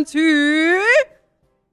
Welcome 0.00 0.12
to 0.12 0.94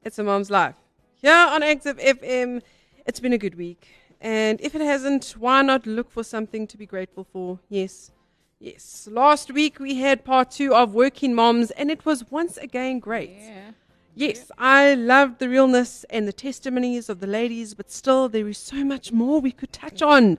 It's 0.03 0.19
a 0.19 0.23
Mom's 0.23 0.51
Life. 0.51 0.75
Here 1.21 1.31
on 1.31 1.63
Active 1.63 1.97
FM, 1.97 2.61
it's 3.05 3.21
been 3.21 3.31
a 3.31 3.37
good 3.37 3.55
week. 3.55 3.87
And 4.19 4.59
if 4.59 4.75
it 4.75 4.81
hasn't, 4.81 5.35
why 5.39 5.61
not 5.61 5.87
look 5.87 6.11
for 6.11 6.25
something 6.25 6.67
to 6.67 6.77
be 6.77 6.85
grateful 6.85 7.23
for? 7.23 7.59
Yes. 7.69 8.11
Yes. 8.59 9.07
Last 9.09 9.53
week 9.53 9.79
we 9.79 9.95
had 9.95 10.25
part 10.25 10.51
two 10.51 10.75
of 10.75 10.93
Working 10.93 11.35
Moms, 11.35 11.71
and 11.71 11.89
it 11.89 12.05
was 12.05 12.29
once 12.29 12.57
again 12.57 12.99
great. 12.99 13.31
Yeah. 13.39 13.71
Yes, 14.13 14.51
I 14.57 14.95
loved 14.95 15.39
the 15.39 15.47
realness 15.47 16.03
and 16.09 16.27
the 16.27 16.33
testimonies 16.33 17.07
of 17.07 17.21
the 17.21 17.27
ladies, 17.27 17.75
but 17.75 17.89
still, 17.89 18.27
there 18.27 18.49
is 18.49 18.57
so 18.57 18.83
much 18.83 19.13
more 19.13 19.39
we 19.39 19.53
could 19.53 19.71
touch 19.71 20.01
on. 20.01 20.37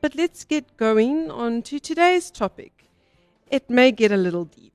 But 0.00 0.14
let's 0.14 0.44
get 0.44 0.74
going 0.78 1.30
on 1.30 1.60
to 1.64 1.78
today's 1.78 2.30
topic. 2.30 2.88
It 3.50 3.68
may 3.68 3.92
get 3.92 4.10
a 4.10 4.16
little 4.16 4.46
deep. 4.46 4.72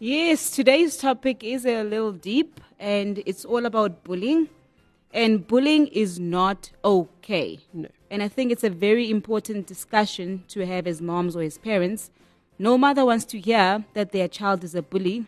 Yes, 0.00 0.50
today's 0.50 0.96
topic 0.96 1.44
is 1.44 1.64
a 1.64 1.84
little 1.84 2.10
deep 2.10 2.60
and 2.80 3.22
it's 3.26 3.44
all 3.44 3.64
about 3.64 4.02
bullying. 4.02 4.48
And 5.12 5.46
bullying 5.46 5.86
is 5.86 6.18
not 6.18 6.72
okay. 6.84 7.60
No. 7.72 7.88
And 8.10 8.20
I 8.20 8.26
think 8.26 8.50
it's 8.50 8.64
a 8.64 8.70
very 8.70 9.08
important 9.08 9.68
discussion 9.68 10.42
to 10.48 10.66
have 10.66 10.88
as 10.88 11.00
moms 11.00 11.36
or 11.36 11.42
as 11.42 11.58
parents. 11.58 12.10
No 12.58 12.76
mother 12.76 13.04
wants 13.04 13.24
to 13.26 13.38
hear 13.38 13.84
that 13.94 14.10
their 14.10 14.26
child 14.26 14.64
is 14.64 14.74
a 14.74 14.82
bully 14.82 15.26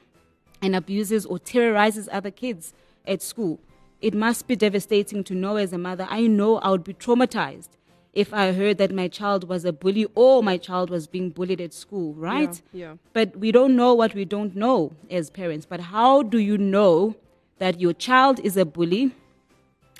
and 0.60 0.74
abuses 0.74 1.24
or 1.26 1.38
terrorizes 1.38 2.08
other 2.10 2.32
kids 2.32 2.74
at 3.06 3.22
school. 3.22 3.60
It 4.00 4.14
must 4.14 4.48
be 4.48 4.56
devastating 4.56 5.22
to 5.24 5.34
know 5.34 5.56
as 5.56 5.72
a 5.72 5.78
mother. 5.78 6.08
I 6.10 6.26
know 6.26 6.58
I 6.58 6.70
would 6.70 6.82
be 6.82 6.94
traumatized 6.94 7.68
if 8.16 8.32
I 8.32 8.52
heard 8.52 8.78
that 8.78 8.92
my 8.92 9.08
child 9.08 9.46
was 9.46 9.66
a 9.66 9.74
bully 9.74 10.06
or 10.14 10.42
my 10.42 10.56
child 10.56 10.88
was 10.88 11.06
being 11.06 11.28
bullied 11.28 11.60
at 11.60 11.74
school, 11.74 12.14
right? 12.14 12.62
Yeah, 12.72 12.86
yeah. 12.86 12.94
But 13.12 13.36
we 13.36 13.52
don't 13.52 13.76
know 13.76 13.92
what 13.92 14.14
we 14.14 14.24
don't 14.24 14.56
know 14.56 14.92
as 15.10 15.28
parents. 15.28 15.66
But 15.66 15.80
how 15.80 16.22
do 16.22 16.38
you 16.38 16.56
know 16.56 17.14
that 17.58 17.78
your 17.78 17.92
child 17.92 18.40
is 18.40 18.56
a 18.56 18.64
bully? 18.64 19.14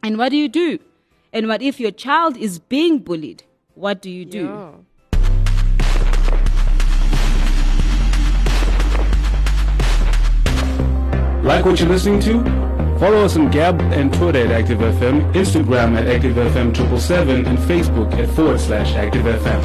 And 0.02 0.16
what 0.16 0.30
do 0.30 0.38
you 0.38 0.48
do? 0.48 0.78
And 1.30 1.46
what 1.46 1.60
if 1.60 1.78
your 1.78 1.90
child 1.90 2.38
is 2.38 2.58
being 2.58 3.00
bullied? 3.00 3.42
What 3.74 4.00
do 4.00 4.10
you 4.10 4.24
do? 4.24 4.44
Yeah. 4.46 4.70
Like 11.42 11.66
what 11.66 11.78
you're 11.78 11.90
listening 11.90 12.20
to? 12.20 12.85
Follow 12.98 13.24
us 13.26 13.36
on 13.36 13.50
Gab 13.50 13.78
and 13.92 14.12
Twitter 14.12 14.46
at 14.46 14.64
ActiveFM, 14.64 15.34
Instagram 15.34 15.96
at 15.98 16.06
ActiveFM777, 16.06 17.46
and 17.46 17.58
Facebook 17.58 18.10
at 18.14 18.28
forward 18.30 18.58
slash 18.58 18.92
ActiveFM. 18.94 19.62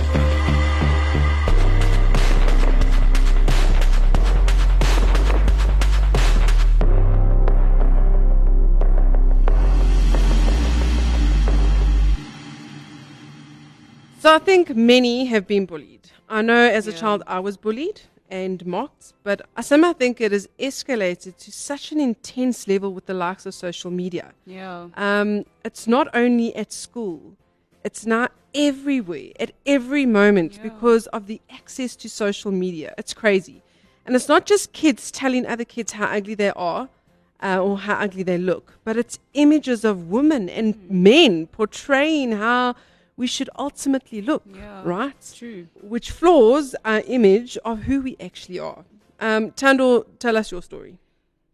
So 14.20 14.34
I 14.34 14.40
think 14.40 14.76
many 14.76 15.26
have 15.26 15.48
been 15.48 15.66
bullied. 15.66 16.10
I 16.30 16.42
know 16.42 16.70
as 16.70 16.88
a 16.88 16.92
Yeah. 16.92 16.98
child 16.98 17.24
I 17.28 17.40
was 17.40 17.58
bullied 17.58 18.02
and 18.32 18.66
mocked, 18.66 19.14
but 19.24 19.42
I 19.58 19.62
somehow 19.62 19.94
think 19.94 20.22
it 20.22 20.32
has 20.32 20.48
escalated 20.58 21.38
to 21.38 21.52
such 21.52 21.92
an 21.92 22.00
intense 22.00 22.68
level 22.68 22.94
with 22.94 23.06
the 23.06 23.14
likes 23.14 23.46
of 23.46 23.54
social 23.54 23.92
media. 23.92 24.34
Yeah. 24.46 24.88
Um, 24.96 25.46
it's 25.66 25.86
not 25.86 26.08
only 26.16 26.56
at 26.56 26.72
school, 26.72 27.36
it's 27.84 28.06
now 28.06 28.30
everywhere, 28.56 29.32
at 29.40 29.52
every 29.66 30.06
moment, 30.06 30.56
Yeah. 30.56 30.64
because 30.64 31.08
of 31.08 31.28
the 31.28 31.42
access 31.50 31.96
to 31.98 32.10
social 32.10 32.52
media. 32.52 32.94
It's 32.98 33.14
crazy. 33.14 33.62
And 34.06 34.16
it's 34.16 34.28
not 34.30 34.46
just 34.46 34.74
kids 34.74 35.12
telling 35.12 35.46
other 35.46 35.66
kids 35.66 35.92
how 35.94 36.06
ugly 36.06 36.34
they 36.36 36.52
are 36.56 36.90
uh, 37.44 37.60
or 37.60 37.78
how 37.80 37.96
ugly 37.96 38.24
they 38.24 38.38
look, 38.38 38.78
but 38.86 38.96
it's 38.98 39.20
images 39.34 39.84
of 39.84 40.10
women 40.10 40.48
and 40.50 40.76
Hmm. 40.76 41.04
men 41.04 41.48
portraying 41.48 42.32
how 42.32 42.76
we 43.22 43.28
should 43.28 43.50
ultimately 43.68 44.20
look, 44.30 44.44
Yeah. 44.46 44.82
right? 44.96 45.22
True. 45.42 45.62
Which 45.94 46.08
flaws 46.20 46.66
our 46.92 47.02
image 47.18 47.52
of 47.70 47.76
who 47.88 47.96
we 48.08 48.14
actually 48.28 48.58
are. 48.70 48.82
Um, 49.28 49.52
Tando, 49.52 49.88
tell 50.24 50.36
us 50.42 50.48
your 50.54 50.64
story. 50.70 50.94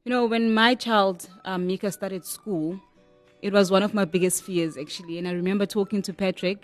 You 0.05 0.11
know, 0.13 0.23
when 0.33 0.43
my 0.63 0.71
child, 0.85 1.17
um, 1.49 1.67
Mika, 1.67 1.91
started 1.91 2.23
school, 2.37 2.79
it 3.47 3.51
was 3.57 3.65
one 3.77 3.83
of 3.87 3.93
my 3.99 4.05
biggest 4.05 4.37
fears, 4.47 4.73
actually. 4.83 5.15
And 5.19 5.27
I 5.27 5.33
remember 5.41 5.65
talking 5.65 6.01
to 6.07 6.13
Patrick, 6.13 6.59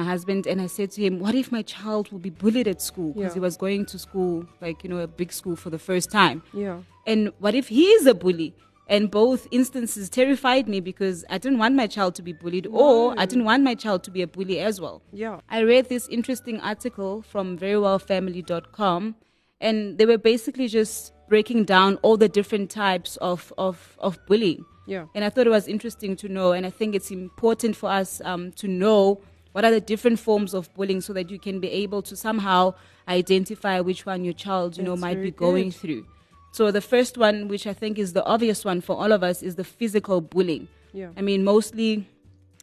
my 0.00 0.04
husband, 0.12 0.46
and 0.46 0.60
I 0.66 0.68
said 0.68 0.88
to 0.92 1.00
him, 1.06 1.12
What 1.24 1.34
if 1.42 1.50
my 1.58 1.62
child 1.62 2.04
will 2.12 2.20
be 2.28 2.30
bullied 2.42 2.68
at 2.74 2.80
school? 2.90 3.10
Because 3.14 3.32
Yeah. 3.32 3.34
he 3.34 3.40
was 3.48 3.56
going 3.64 3.82
to 3.86 3.98
school, 3.98 4.46
like, 4.64 4.78
you 4.84 4.88
know, 4.90 5.00
a 5.08 5.08
big 5.20 5.30
school 5.32 5.56
for 5.56 5.70
the 5.70 5.80
first 5.88 6.08
time. 6.20 6.38
Yeah. 6.64 6.76
And 7.10 7.20
what 7.40 7.54
if 7.60 7.66
he 7.76 7.86
is 7.96 8.06
a 8.06 8.14
bully? 8.14 8.50
And 8.86 9.10
both 9.10 9.48
instances 9.50 10.10
terrified 10.10 10.68
me 10.68 10.80
because 10.80 11.24
I 11.30 11.38
didn't 11.38 11.58
want 11.58 11.74
my 11.74 11.86
child 11.86 12.14
to 12.16 12.22
be 12.22 12.34
bullied, 12.34 12.66
or 12.66 13.14
I 13.16 13.24
didn't 13.24 13.44
want 13.44 13.62
my 13.62 13.74
child 13.74 14.04
to 14.04 14.10
be 14.10 14.20
a 14.20 14.26
bully 14.26 14.60
as 14.60 14.80
well. 14.80 15.00
Yeah. 15.10 15.40
I 15.48 15.62
read 15.62 15.88
this 15.88 16.06
interesting 16.08 16.60
article 16.60 17.22
from 17.22 17.58
verywellfamily.com, 17.58 19.16
and 19.60 19.96
they 19.96 20.04
were 20.04 20.18
basically 20.18 20.68
just 20.68 21.14
breaking 21.28 21.64
down 21.64 21.96
all 22.02 22.18
the 22.18 22.28
different 22.28 22.70
types 22.70 23.16
of, 23.18 23.52
of, 23.56 23.96
of 24.00 24.18
bullying. 24.26 24.66
Yeah. 24.86 25.06
And 25.14 25.24
I 25.24 25.30
thought 25.30 25.46
it 25.46 25.50
was 25.50 25.66
interesting 25.66 26.14
to 26.16 26.28
know, 26.28 26.52
and 26.52 26.66
I 26.66 26.70
think 26.70 26.94
it's 26.94 27.10
important 27.10 27.76
for 27.76 27.90
us 27.90 28.20
um, 28.24 28.52
to 28.52 28.68
know 28.68 29.22
what 29.52 29.64
are 29.64 29.70
the 29.70 29.80
different 29.80 30.18
forms 30.18 30.52
of 30.52 30.72
bullying 30.74 31.00
so 31.00 31.12
that 31.12 31.30
you 31.30 31.38
can 31.38 31.60
be 31.60 31.70
able 31.70 32.02
to 32.02 32.16
somehow 32.16 32.74
identify 33.08 33.80
which 33.80 34.04
one 34.04 34.24
your 34.24 34.34
child, 34.34 34.76
you 34.76 34.82
know, 34.82 34.96
might 34.96 35.22
be 35.22 35.30
going 35.30 35.70
good. 35.70 35.74
through. 35.74 36.06
So 36.54 36.70
the 36.70 36.80
first 36.80 37.18
one, 37.18 37.48
which 37.48 37.66
I 37.66 37.72
think 37.72 37.98
is 37.98 38.12
the 38.12 38.24
obvious 38.24 38.64
one 38.64 38.80
for 38.80 38.94
all 38.94 39.10
of 39.10 39.24
us, 39.24 39.42
is 39.42 39.56
the 39.56 39.64
physical 39.64 40.20
bullying. 40.20 40.68
Yeah. 40.92 41.08
I 41.16 41.20
mean, 41.20 41.42
mostly 41.42 42.06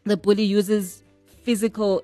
the 0.06 0.16
bully 0.16 0.46
uses 0.46 1.04
physical 1.44 2.02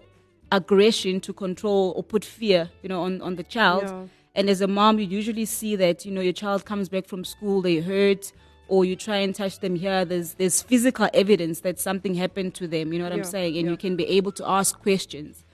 aggression 0.52 1.22
to 1.22 1.32
control 1.32 1.94
or 1.96 2.04
put 2.04 2.26
fear, 2.26 2.70
you 2.82 2.90
know, 2.90 3.04
on, 3.04 3.22
on 3.22 3.38
the 3.38 3.44
child. 3.44 3.84
Yeah. 3.84 4.04
And 4.36 4.50
as 4.50 4.60
a 4.60 4.68
mom, 4.68 5.00
you 5.00 5.06
usually 5.06 5.46
see 5.46 5.78
that, 5.78 6.06
you 6.06 6.12
know, 6.12 6.20
your 6.20 6.34
child 6.34 6.66
comes 6.66 6.90
back 6.90 7.08
from 7.08 7.24
school, 7.24 7.62
they 7.62 7.78
hurt, 7.78 8.34
or 8.68 8.84
you 8.84 8.98
try 8.98 9.16
and 9.16 9.34
touch 9.34 9.60
them 9.60 9.78
here. 9.78 10.04
There's 10.04 10.34
there's 10.34 10.62
physical 10.62 11.08
evidence 11.14 11.62
that 11.62 11.80
something 11.80 12.16
happened 12.16 12.54
to 12.56 12.68
them, 12.68 12.92
you 12.92 13.00
know 13.00 13.06
what 13.06 13.14
Yeah, 13.14 13.20
I'm 13.20 13.24
saying? 13.24 13.56
And 13.56 13.64
yeah. 13.64 13.72
you 13.72 13.78
can 13.78 13.96
be 13.96 14.06
able 14.08 14.34
to 14.34 14.46
ask 14.46 14.78
questions. 14.78 15.46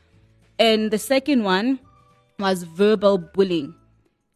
And 0.57 0.89
the 0.89 0.97
second 0.97 1.44
one 1.44 1.79
was 2.39 2.63
verbal 2.63 3.19
bullying. 3.19 3.75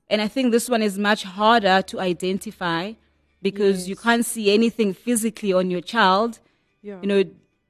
And 0.09 0.22
I 0.22 0.28
think 0.28 0.51
this 0.51 0.69
one 0.69 0.81
is 0.81 0.97
much 0.97 1.23
harder 1.23 1.81
to 1.81 2.00
identify 2.00 2.94
because 3.41 3.88
you 3.90 3.95
can't 3.95 4.25
see 4.25 4.53
anything 4.53 4.94
physically 4.94 5.53
on 5.53 5.69
your 5.69 5.81
child 5.81 6.40
Yeah. 6.81 7.00
you 7.01 7.07
know, 7.07 7.23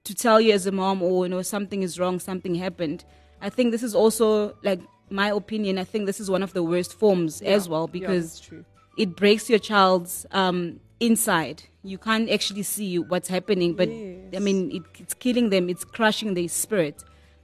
to 0.03 0.13
tell 0.13 0.39
you 0.39 0.53
as 0.53 0.65
a 0.67 0.71
mom 0.71 1.01
or, 1.01 1.25
you 1.25 1.29
know, 1.29 1.41
something 1.41 1.81
is 1.83 1.99
wrong, 1.99 2.19
something 2.19 2.55
happened. 2.55 3.03
I 3.41 3.49
think 3.49 3.71
this 3.71 3.83
is 3.83 3.93
also, 3.95 4.55
like, 4.63 4.79
my 5.09 5.29
opinion, 5.29 5.77
I 5.77 5.83
think 5.83 6.05
this 6.05 6.19
is 6.19 6.29
one 6.29 6.43
of 6.43 6.53
the 6.53 6.63
worst 6.63 6.93
forms 6.93 7.41
as 7.41 7.67
well 7.67 7.87
because 7.87 8.39
true. 8.39 8.63
it 8.97 9.15
breaks 9.15 9.49
your 9.49 9.59
child's 9.59 10.25
um, 10.31 10.79
inside. 10.99 11.63
You 11.83 11.97
can't 11.97 12.29
actually 12.29 12.63
see 12.63 12.99
what's 12.99 13.29
happening, 13.29 13.73
but 13.73 13.89
I 13.89 14.39
mean, 14.39 14.71
it, 14.71 14.83
it's 14.99 15.13
killing 15.13 15.49
them, 15.49 15.69
it's 15.69 15.83
crushing 15.85 16.33
their 16.33 16.47
spirit. 16.49 17.03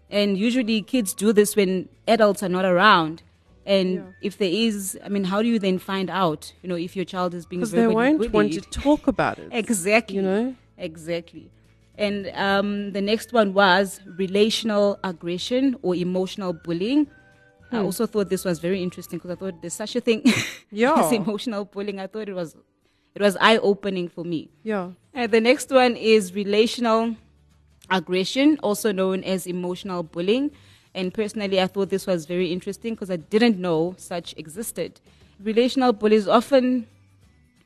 And 0.10 0.38
usually 0.38 0.82
kids 0.82 1.14
do 1.14 1.34
this 1.34 1.56
when 1.56 1.90
adults 2.08 2.44
are 2.44 2.50
not 2.50 2.66
around. 2.66 3.24
And 3.66 3.94
Yeah. 3.96 4.02
if 4.22 4.38
there 4.38 4.50
is, 4.52 5.00
I 5.06 5.10
mean, 5.10 5.24
how 5.26 5.42
do 5.42 5.48
you 5.48 5.58
then 5.60 5.80
find 5.80 6.10
out, 6.10 6.52
you 6.62 6.68
know, 6.70 6.76
if 6.76 6.96
your 6.96 7.06
child 7.06 7.34
is 7.34 7.46
being 7.46 7.62
Because 7.62 7.72
they 7.72 7.88
won't 7.88 8.18
bullied? 8.18 8.34
want 8.34 8.54
to 8.54 8.62
talk 8.62 9.08
about 9.08 9.40
it. 9.40 9.50
Exactly. 9.64 10.18
You 10.18 10.22
know? 10.22 10.56
Exactly. 10.78 11.50
And 11.98 12.30
um, 12.34 12.92
the 12.92 13.02
next 13.02 13.32
one 13.34 13.54
was 13.54 14.00
relational 14.18 15.00
aggression 15.04 15.76
or 15.82 15.96
emotional 15.96 16.52
bullying. 16.52 17.08
I 17.72 17.78
Hmm. 17.78 17.86
also 17.86 18.06
thought 18.06 18.30
this 18.30 18.44
was 18.46 18.60
very 18.60 18.82
interesting 18.84 19.18
because 19.20 19.32
I 19.32 19.36
thought 19.36 19.62
there's 19.62 19.74
such 19.74 19.96
a 19.96 20.02
thing 20.02 20.22
Yeah. 20.72 20.96
as 21.06 21.12
emotional 21.12 21.66
bullying. 21.66 22.00
I 22.00 22.08
thought 22.08 22.28
it 22.30 22.34
was 22.36 22.56
it 23.16 23.22
was 23.22 23.38
eye 23.40 23.58
opening 23.60 24.08
for 24.10 24.24
me. 24.26 24.50
Yeah. 24.64 24.92
And 25.14 25.32
the 25.32 25.40
next 25.40 25.70
one 25.70 25.96
is 25.96 26.34
relational 26.34 27.16
aggression, 27.90 28.58
also 28.64 28.92
known 28.92 29.24
as 29.24 29.46
emotional 29.48 30.04
bullying. 30.04 30.52
And 30.96 31.14
personally, 31.14 31.60
I 31.60 31.68
thought 31.68 31.90
this 31.90 32.06
was 32.06 32.26
very 32.26 32.52
interesting 32.52 32.94
because 32.94 33.10
I 33.10 33.16
didn't 33.16 33.58
know 33.58 33.96
such 33.98 34.34
existed. 34.38 35.00
Relational 35.42 35.92
bullies 35.92 36.28
often 36.28 36.88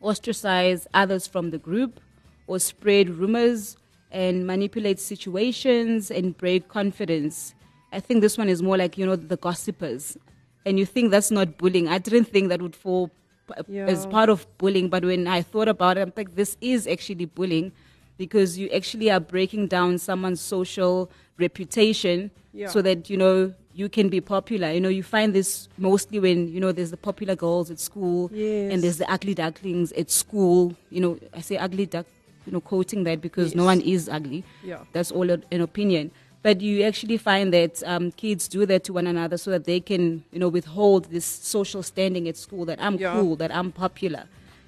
ostracize 0.02 0.88
others 0.94 1.28
from 1.28 1.50
the 1.52 1.58
group 1.58 2.00
or 2.48 2.60
spread 2.60 3.10
rumors 3.10 3.78
and 4.12 4.48
manipulate 4.48 5.00
situations 5.00 6.10
and 6.10 6.38
break 6.38 6.70
confidence. 6.70 7.54
I 7.92 8.00
think 8.00 8.22
this 8.22 8.38
one 8.38 8.48
is 8.48 8.62
more 8.62 8.78
like, 8.78 8.98
you 8.98 9.06
know, 9.06 9.16
the 9.16 9.38
gossipers. 9.38 10.18
And 10.66 10.80
you 10.80 10.86
think 10.86 11.12
that's 11.12 11.32
not 11.32 11.58
bullying. 11.58 11.88
I 11.88 11.98
didn't 11.98 12.26
think 12.26 12.50
that 12.50 12.62
would 12.62 12.76
fall 12.76 13.10
p- 13.48 13.74
as 13.86 14.06
part 14.06 14.30
of 14.30 14.46
bullying, 14.58 14.90
but 14.90 15.04
when 15.04 15.28
I 15.28 15.42
thought 15.42 15.68
about 15.68 15.98
it, 15.98 16.02
I'm 16.02 16.14
like, 16.16 16.36
this 16.36 16.58
is 16.62 16.88
actually 16.88 17.26
bullying 17.26 17.72
because 18.18 18.58
you 18.58 18.70
actually 18.70 19.12
are 19.12 19.20
breaking 19.20 19.68
down 19.68 19.98
someone's 19.98 20.42
social 20.42 21.10
reputation 21.38 22.32
Yeah. 22.58 22.70
so 22.70 22.82
that, 22.82 23.00
you 23.12 23.18
know, 23.18 23.54
you 23.74 23.88
can 23.98 24.10
be 24.10 24.20
popular. 24.22 24.72
You 24.72 24.82
know, 24.82 24.90
you 25.00 25.04
find 25.04 25.30
this 25.40 25.70
mostly 25.78 26.20
when, 26.20 26.48
you 26.54 26.60
know, 26.60 26.72
there's 26.72 26.90
the 26.92 26.98
popular 27.10 27.36
girls 27.36 27.70
at 27.70 27.80
school 27.80 28.32
Yes. 28.34 28.74
and 28.74 28.78
there's 28.84 28.98
the 28.98 29.10
ugly 29.16 29.36
ducklings 29.36 29.92
at 30.02 30.10
school. 30.10 30.74
You 30.90 31.02
know, 31.02 31.20
I 31.34 31.42
say 31.42 31.58
ugly 31.58 31.86
duck, 31.86 32.08
you 32.48 32.52
know, 32.54 32.62
quoting 32.62 33.04
that 33.04 33.22
because 33.22 33.54
no 33.56 33.66
one 33.66 33.82
is 33.82 34.10
ugly. 34.10 34.44
Yeah. 34.64 34.80
That's 34.94 35.12
all 35.12 35.30
a- 35.30 35.44
an 35.52 35.62
opinion. 35.62 36.10
But 36.42 36.62
you 36.62 36.84
actually 36.84 37.18
find 37.18 37.54
that 37.54 37.84
um, 37.86 38.12
kids 38.24 38.48
do 38.48 38.66
that 38.66 38.84
to 38.86 38.94
one 38.94 39.06
another 39.08 39.38
so 39.38 39.52
that 39.52 39.66
they 39.66 39.80
can, 39.80 40.24
you 40.32 40.40
know, 40.40 40.48
withhold 40.50 41.06
this 41.12 41.26
social 41.26 41.84
standing 41.84 42.28
at 42.28 42.38
school 42.38 42.64
that 42.66 42.80
I'm 42.82 42.96
Yeah. 42.98 43.14
cool, 43.14 43.36
that 43.36 43.52
I'm 43.54 43.72
popular, 43.72 44.24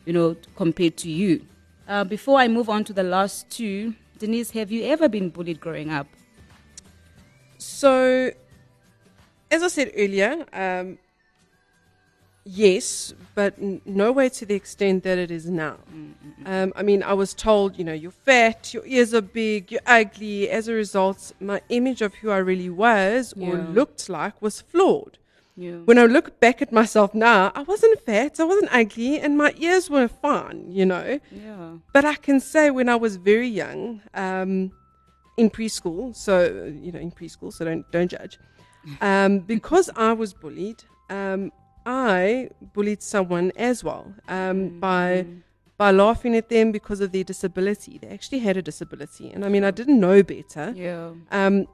you 0.05 0.13
know, 0.13 0.35
compared 0.55 0.95
to 0.97 1.09
you. 1.09 1.41
Uh, 1.87 2.03
before 2.03 2.37
I 2.39 2.47
move 2.47 2.69
on 2.69 2.83
to 2.83 2.93
the 2.93 3.03
last 3.03 3.49
two, 3.49 3.95
Denise, 4.19 4.51
have 4.51 4.69
you 4.71 4.83
ever 4.83 5.07
been 5.09 5.29
bullied 5.29 5.59
growing 5.59 5.89
up? 5.89 6.07
So, 7.59 8.31
as 9.51 9.61
I 9.63 9.67
said 9.67 9.91
earlier, 9.97 10.45
um, 10.53 10.97
yes, 12.45 13.13
but 13.35 13.53
n- 13.59 13.81
no 13.85 14.11
way 14.13 14.29
to 14.29 14.45
the 14.45 14.55
extent 14.55 15.03
that 15.03 15.17
it 15.17 15.29
is 15.29 15.49
now. 15.49 15.77
Um, 16.45 16.71
I 16.75 16.83
mean, 16.83 17.03
I 17.03 17.13
was 17.13 17.33
told, 17.33 17.77
you 17.77 17.83
know, 17.83 17.93
you're 17.93 18.11
fat, 18.11 18.73
your 18.73 18.85
ears 18.85 19.13
are 19.13 19.21
big, 19.21 19.71
you're 19.73 19.81
ugly. 19.85 20.49
As 20.49 20.69
a 20.69 20.73
result, 20.73 21.33
my 21.41 21.61
image 21.67 22.01
of 22.01 22.13
who 22.15 22.29
I 22.31 22.37
really 22.37 22.69
was 22.69 23.33
or 23.33 23.57
Yeah. 23.57 23.67
looked 23.73 24.07
like 24.07 24.41
was 24.41 24.61
flawed. 24.61 25.17
Yeah. 25.57 25.79
When 25.83 25.99
I 25.99 26.05
look 26.05 26.39
back 26.39 26.61
at 26.61 26.71
myself 26.71 27.13
now, 27.13 27.51
I 27.53 27.63
wasn't 27.63 27.99
fat, 28.05 28.39
I 28.39 28.45
wasn't 28.45 28.69
ugly, 28.73 29.19
and 29.19 29.37
my 29.37 29.53
ears 29.57 29.89
were 29.89 30.07
fine, 30.07 30.71
you 30.71 30.85
know. 30.85 31.19
Yeah. 31.29 31.71
But 31.91 32.05
I 32.05 32.15
can 32.15 32.39
say 32.39 32.71
when 32.71 32.87
I 32.87 32.95
was 32.95 33.17
very 33.17 33.49
young, 33.49 33.99
um, 34.13 34.71
in 35.39 35.49
preschool, 35.49 36.15
so 36.15 36.43
you 36.85 36.91
know, 36.91 36.99
in 36.99 37.11
preschool, 37.11 37.51
so 37.51 37.65
don't 37.65 37.89
don't 37.91 38.11
judge. 38.11 38.37
Um, 39.01 39.39
because 39.53 39.89
I 39.95 40.13
was 40.13 40.33
bullied, 40.33 40.83
um, 41.09 41.51
I 41.85 42.49
bullied 42.73 43.01
someone 43.01 43.51
as 43.55 43.83
well 43.83 44.13
um, 44.27 44.79
by 44.79 45.25
by 45.77 45.91
laughing 45.91 46.35
at 46.35 46.49
them 46.49 46.71
because 46.71 46.99
of 46.99 47.11
their 47.11 47.23
disability. 47.23 47.97
They 47.97 48.09
actually 48.09 48.39
had 48.39 48.57
a 48.57 48.61
disability, 48.61 49.31
and 49.31 49.45
I 49.45 49.49
mean, 49.49 49.63
I 49.63 49.71
didn't 49.71 49.99
know 49.99 50.21
better. 50.23 50.73
Yeah. 50.75 51.13
Um, 51.31 51.67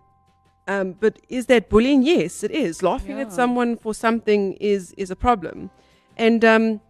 um, 0.68 0.94
but 0.94 1.20
is 1.30 1.46
that 1.48 1.70
bullying? 1.70 2.04
Yes, 2.04 2.44
it 2.44 2.52
is. 2.52 2.82
Laughing 2.82 3.20
at 3.20 3.32
someone 3.32 3.78
for 3.78 3.94
something 3.94 4.54
is 4.54 4.94
is 4.98 5.12
a 5.12 5.16
problem, 5.16 5.70
and 6.18 6.44
um, 6.44 6.82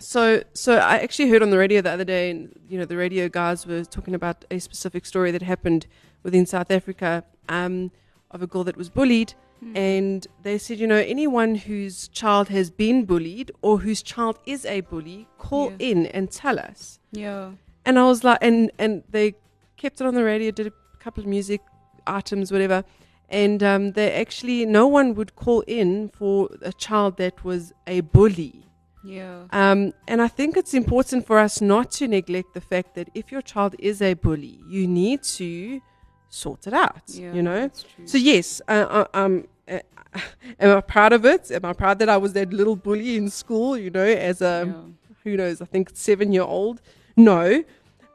so 0.00 0.42
so 0.54 0.76
I 0.78 0.98
actually 0.98 1.28
heard 1.30 1.42
on 1.42 1.50
the 1.50 1.58
radio 1.58 1.80
the 1.80 1.90
other 1.90 2.04
day, 2.04 2.30
and 2.30 2.52
you 2.68 2.78
know 2.78 2.84
the 2.84 2.96
radio 2.96 3.28
guys 3.28 3.66
were 3.66 3.84
talking 3.84 4.14
about 4.14 4.44
a 4.50 4.58
specific 4.58 5.04
story 5.06 5.30
that 5.30 5.42
happened 5.42 5.86
within 6.22 6.46
South 6.46 6.70
Africa 6.70 7.24
um, 7.48 7.90
of 8.30 8.42
a 8.42 8.46
girl 8.46 8.64
that 8.64 8.76
was 8.76 8.88
bullied, 8.90 9.34
and 9.74 10.26
they 10.42 10.58
said 10.58 10.78
you 10.78 10.86
know 10.86 10.96
anyone 11.16 11.54
whose 11.54 12.08
child 12.08 12.48
has 12.48 12.70
been 12.70 13.04
bullied 13.04 13.50
or 13.62 13.78
whose 13.78 14.02
child 14.02 14.38
is 14.46 14.64
a 14.66 14.80
bully, 14.80 15.26
call 15.38 15.70
Yeah. 15.70 15.76
in 15.90 16.06
and 16.06 16.30
tell 16.30 16.58
us. 16.58 16.98
Yeah. 17.12 17.52
And 17.84 17.98
I 17.98 18.04
was 18.04 18.24
like, 18.24 18.38
and 18.42 18.70
and 18.78 19.02
they 19.10 19.34
kept 19.76 20.00
it 20.00 20.06
on 20.06 20.14
the 20.14 20.24
radio, 20.24 20.50
did 20.50 20.66
a 20.66 20.72
couple 20.98 21.22
of 21.22 21.28
music 21.28 21.60
items, 22.06 22.50
whatever. 22.52 22.84
And 23.32 23.62
um, 23.62 23.92
they 23.92 24.12
actually, 24.12 24.66
no 24.66 24.88
one 24.88 25.14
would 25.14 25.36
call 25.36 25.60
in 25.68 26.08
for 26.08 26.48
a 26.62 26.72
child 26.72 27.16
that 27.18 27.44
was 27.44 27.72
a 27.86 28.00
bully. 28.00 28.64
Yeah. 29.02 29.44
Um, 29.50 29.92
and 30.06 30.20
I 30.20 30.28
think 30.28 30.56
it's 30.56 30.74
important 30.74 31.26
for 31.26 31.38
us 31.38 31.60
not 31.60 31.90
to 31.92 32.08
neglect 32.08 32.54
the 32.54 32.60
fact 32.60 32.94
that 32.96 33.08
if 33.14 33.32
your 33.32 33.42
child 33.42 33.74
is 33.78 34.02
a 34.02 34.14
bully, 34.14 34.60
you 34.68 34.86
need 34.86 35.22
to 35.38 35.80
sort 36.28 36.66
it 36.66 36.72
out. 36.74 37.02
Yeah. 37.06 37.32
you 37.32 37.42
know. 37.42 37.60
that's 37.62 37.82
true. 37.82 38.06
So 38.06 38.18
yes, 38.18 38.60
uh, 38.68 38.72
uh, 38.72 39.04
um, 39.14 39.48
uh, 39.68 39.78
am 40.60 40.76
I 40.76 40.80
proud 40.80 41.12
of 41.12 41.24
it? 41.24 41.50
Am 41.50 41.64
I 41.64 41.72
proud 41.72 41.98
that 42.00 42.08
I 42.08 42.16
was 42.16 42.32
that 42.34 42.52
little 42.52 42.76
bully 42.76 43.16
in 43.16 43.30
school? 43.30 43.76
You 43.76 43.90
know, 43.90 44.04
as 44.04 44.40
a 44.42 44.64
Yeah. 44.66 44.82
who 45.24 45.36
knows, 45.36 45.60
I 45.60 45.64
think 45.64 45.90
seven 45.94 46.32
year 46.32 46.42
old. 46.42 46.80
No. 47.16 47.64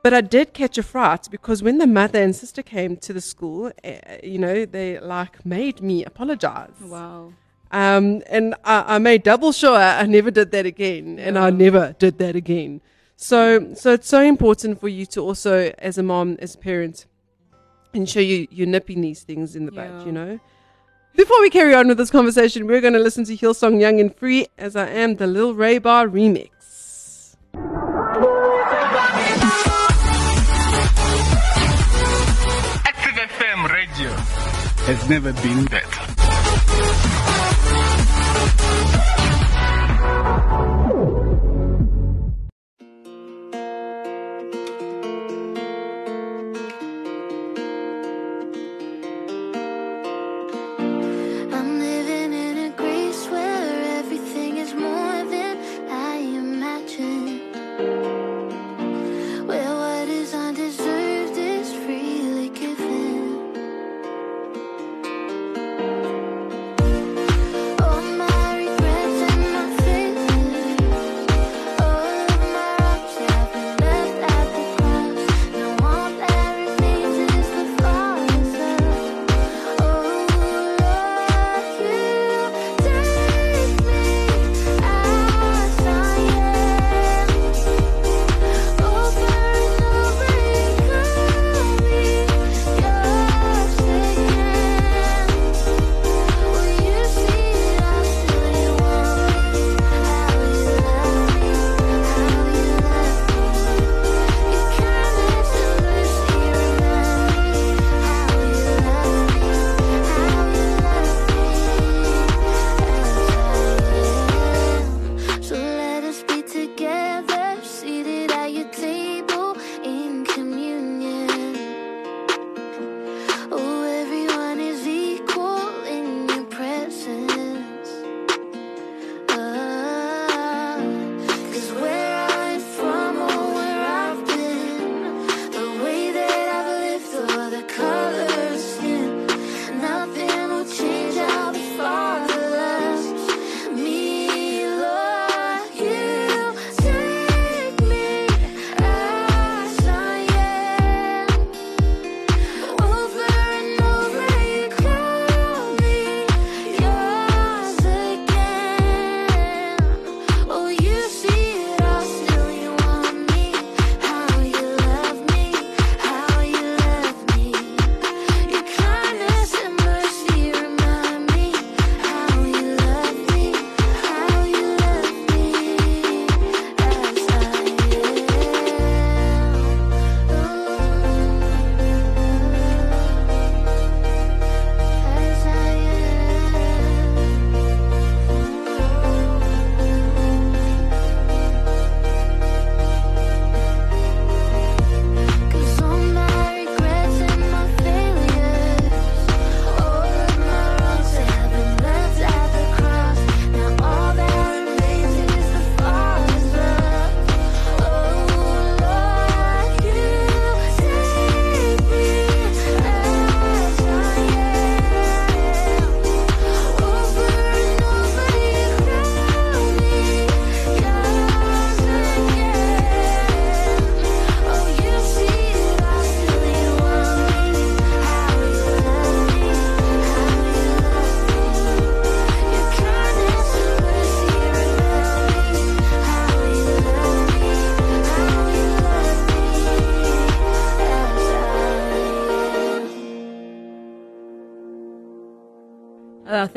But 0.03 0.13
I 0.13 0.21
did 0.21 0.53
catch 0.53 0.77
a 0.77 0.83
fright 0.83 1.27
because 1.31 1.63
when 1.63 1.79
the 1.79 1.87
mother 1.87 2.21
and 2.21 2.35
sister 2.35 2.61
came 2.61 2.95
to 2.97 3.11
the 3.11 3.21
school, 3.21 3.71
uh, 3.83 3.91
you 4.23 4.37
know, 4.37 4.63
they 4.63 4.99
like 4.99 5.43
made 5.43 5.81
me 5.81 6.05
apologize. 6.05 6.75
Wow. 6.79 7.33
Um, 7.71 8.21
and 8.27 8.55
I, 8.63 8.95
I 8.95 8.97
made 8.99 9.23
double 9.23 9.51
sure 9.51 9.75
I 9.75 10.05
never 10.05 10.31
did 10.31 10.51
that 10.51 10.65
again, 10.65 11.19
and 11.19 11.37
I 11.37 11.49
never 11.49 11.95
did 11.99 12.17
that 12.19 12.35
again. 12.35 12.81
So, 13.17 13.73
so 13.73 13.93
it's 13.93 14.07
so 14.07 14.21
important 14.21 14.79
for 14.79 14.87
you 14.87 15.05
to 15.07 15.21
also, 15.21 15.73
as 15.79 15.97
a 15.97 16.03
mom, 16.03 16.37
as 16.39 16.55
a 16.55 16.57
parent, 16.57 17.05
ensure 17.93 18.21
you 18.21 18.47
you're 18.51 18.67
nipping 18.67 19.01
these 19.01 19.23
things 19.23 19.55
in 19.55 19.65
the 19.65 19.71
bud. 19.71 20.05
You 20.05 20.11
know. 20.11 20.39
Before 21.15 21.39
we 21.39 21.49
carry 21.49 21.73
on 21.73 21.87
with 21.87 21.97
this 21.97 22.11
conversation, 22.11 22.67
we're 22.67 22.81
going 22.81 22.93
to 22.93 22.99
listen 22.99 23.23
to 23.25 23.37
Hillsong 23.37 23.79
Young 23.79 24.01
and 24.01 24.13
Free 24.13 24.47
as 24.57 24.75
I 24.75 24.89
am 24.89 25.15
the 25.15 25.27
Lil 25.27 25.53
Ray 25.53 25.77
Bar 25.77 26.07
remix. 26.07 27.37
Active 32.83 33.15
FM 33.29 33.69
radio 33.71 34.09
has 34.87 35.09
never 35.09 35.31
been 35.31 35.63
better. 35.65 36.04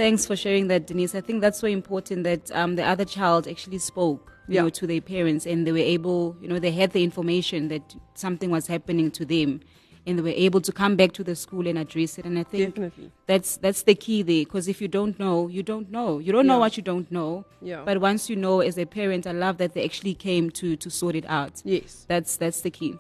Thanks 0.09 0.25
for 0.25 0.37
sharing 0.37 0.69
that, 0.69 0.87
Denise. 0.87 1.15
I 1.15 1.21
think 1.21 1.43
that's 1.43 1.59
so 1.59 1.67
important 1.67 2.25
that 2.25 2.51
um, 2.53 2.77
the 2.77 2.83
other 2.93 3.05
child 3.05 3.47
actually 3.47 3.79
spoke, 3.79 4.33
you 4.49 4.55
Yeah. 4.55 4.63
know, 4.63 4.71
to 4.71 4.87
their 4.87 5.03
parents, 5.03 5.45
and 5.47 5.67
they 5.67 5.73
were 5.73 5.89
able, 5.97 6.35
you 6.41 6.49
know, 6.49 6.59
they 6.59 6.71
had 6.71 6.93
the 6.93 7.03
information 7.05 7.69
that 7.69 7.85
something 8.15 8.51
was 8.51 8.67
happening 8.69 9.11
to 9.11 9.27
them, 9.27 9.61
and 10.07 10.19
they 10.19 10.23
were 10.23 10.41
able 10.47 10.63
to 10.63 10.73
come 10.73 10.97
back 10.97 11.13
to 11.13 11.23
the 11.23 11.37
school 11.37 11.67
and 11.69 11.77
address 11.79 12.17
it. 12.19 12.25
And 12.25 12.39
I 12.39 12.45
think 12.45 12.75
Definitely. 12.77 13.11
that's 13.27 13.59
that's 13.59 13.83
the 13.83 13.95
key 13.95 14.23
there, 14.23 14.45
because 14.47 14.67
if 14.67 14.81
you 14.81 14.89
don't 14.89 15.19
know, 15.19 15.37
you 15.57 15.63
don't 15.63 15.91
know. 15.91 16.11
You 16.25 16.33
don't 16.33 16.47
know 16.47 16.59
what 16.65 16.79
you 16.79 16.83
don't 16.83 17.09
know. 17.13 17.45
Yeah. 17.61 17.83
But 17.85 18.01
once 18.01 18.31
you 18.31 18.37
know, 18.37 18.61
as 18.61 18.79
a 18.79 18.87
parent, 18.87 19.27
I 19.27 19.33
love 19.33 19.59
that 19.59 19.75
they 19.75 19.85
actually 19.85 20.15
came 20.15 20.49
to 20.61 20.69
to 20.85 20.89
sort 20.91 21.17
it 21.17 21.27
out. 21.29 21.55
Yes. 21.67 22.07
That's 22.09 22.39
that's 22.39 22.63
the 22.63 22.71
key. 22.71 22.93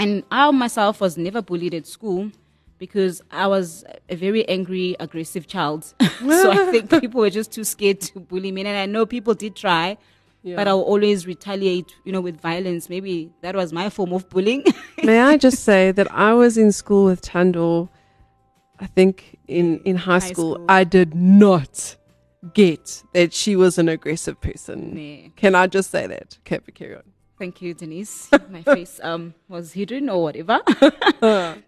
And 0.00 0.24
I 0.32 0.50
myself 0.50 1.00
was 1.00 1.16
never 1.16 1.40
bullied 1.42 1.74
at 1.74 1.86
school 1.86 2.32
because 2.82 3.22
I 3.30 3.46
was 3.46 3.84
a 4.08 4.16
very 4.16 4.42
angry, 4.48 4.96
aggressive 4.98 5.46
child. 5.46 5.84
so 6.18 6.50
I 6.50 6.68
think 6.72 6.90
people 7.00 7.20
were 7.20 7.30
just 7.30 7.52
too 7.52 7.62
scared 7.62 8.00
to 8.00 8.18
bully 8.18 8.50
me. 8.50 8.62
And 8.62 8.76
I 8.76 8.86
know 8.86 9.06
people 9.06 9.34
did 9.34 9.54
try, 9.54 9.96
Yeah. 10.42 10.56
but 10.56 10.66
I'll 10.66 10.80
always 10.80 11.24
retaliate, 11.24 11.94
you 12.04 12.10
know, 12.10 12.20
with 12.20 12.40
violence. 12.40 12.88
Maybe 12.90 13.30
that 13.42 13.54
was 13.54 13.72
my 13.72 13.88
form 13.88 14.12
of 14.12 14.28
bullying. 14.28 14.64
May 15.04 15.20
I 15.20 15.36
just 15.36 15.62
say 15.62 15.92
that 15.92 16.08
I 16.12 16.34
was 16.34 16.58
in 16.58 16.72
school 16.72 17.04
with 17.04 17.20
Tando, 17.20 17.88
I 18.80 18.86
think 18.86 19.38
in, 19.46 19.78
in 19.84 19.94
high, 19.94 20.18
High 20.18 20.32
school, 20.32 20.54
school. 20.54 20.66
I 20.68 20.82
did 20.82 21.14
not 21.14 21.94
get 22.52 23.04
that 23.14 23.32
she 23.32 23.54
was 23.54 23.78
an 23.78 23.88
aggressive 23.88 24.40
person. 24.40 24.78
Nah. 24.96 25.28
Can 25.36 25.54
I 25.54 25.68
just 25.68 25.92
say 25.92 26.08
that? 26.08 26.36
Okay, 26.40 26.58
but 26.64 26.74
carry 26.74 26.96
on. 26.96 27.04
Thank 27.42 27.60
you, 27.60 27.74
Denise. 27.74 28.30
My 28.50 28.62
face 28.62 29.00
um 29.02 29.34
was 29.48 29.72
hidden 29.72 30.08
or 30.08 30.22
whatever. 30.22 30.60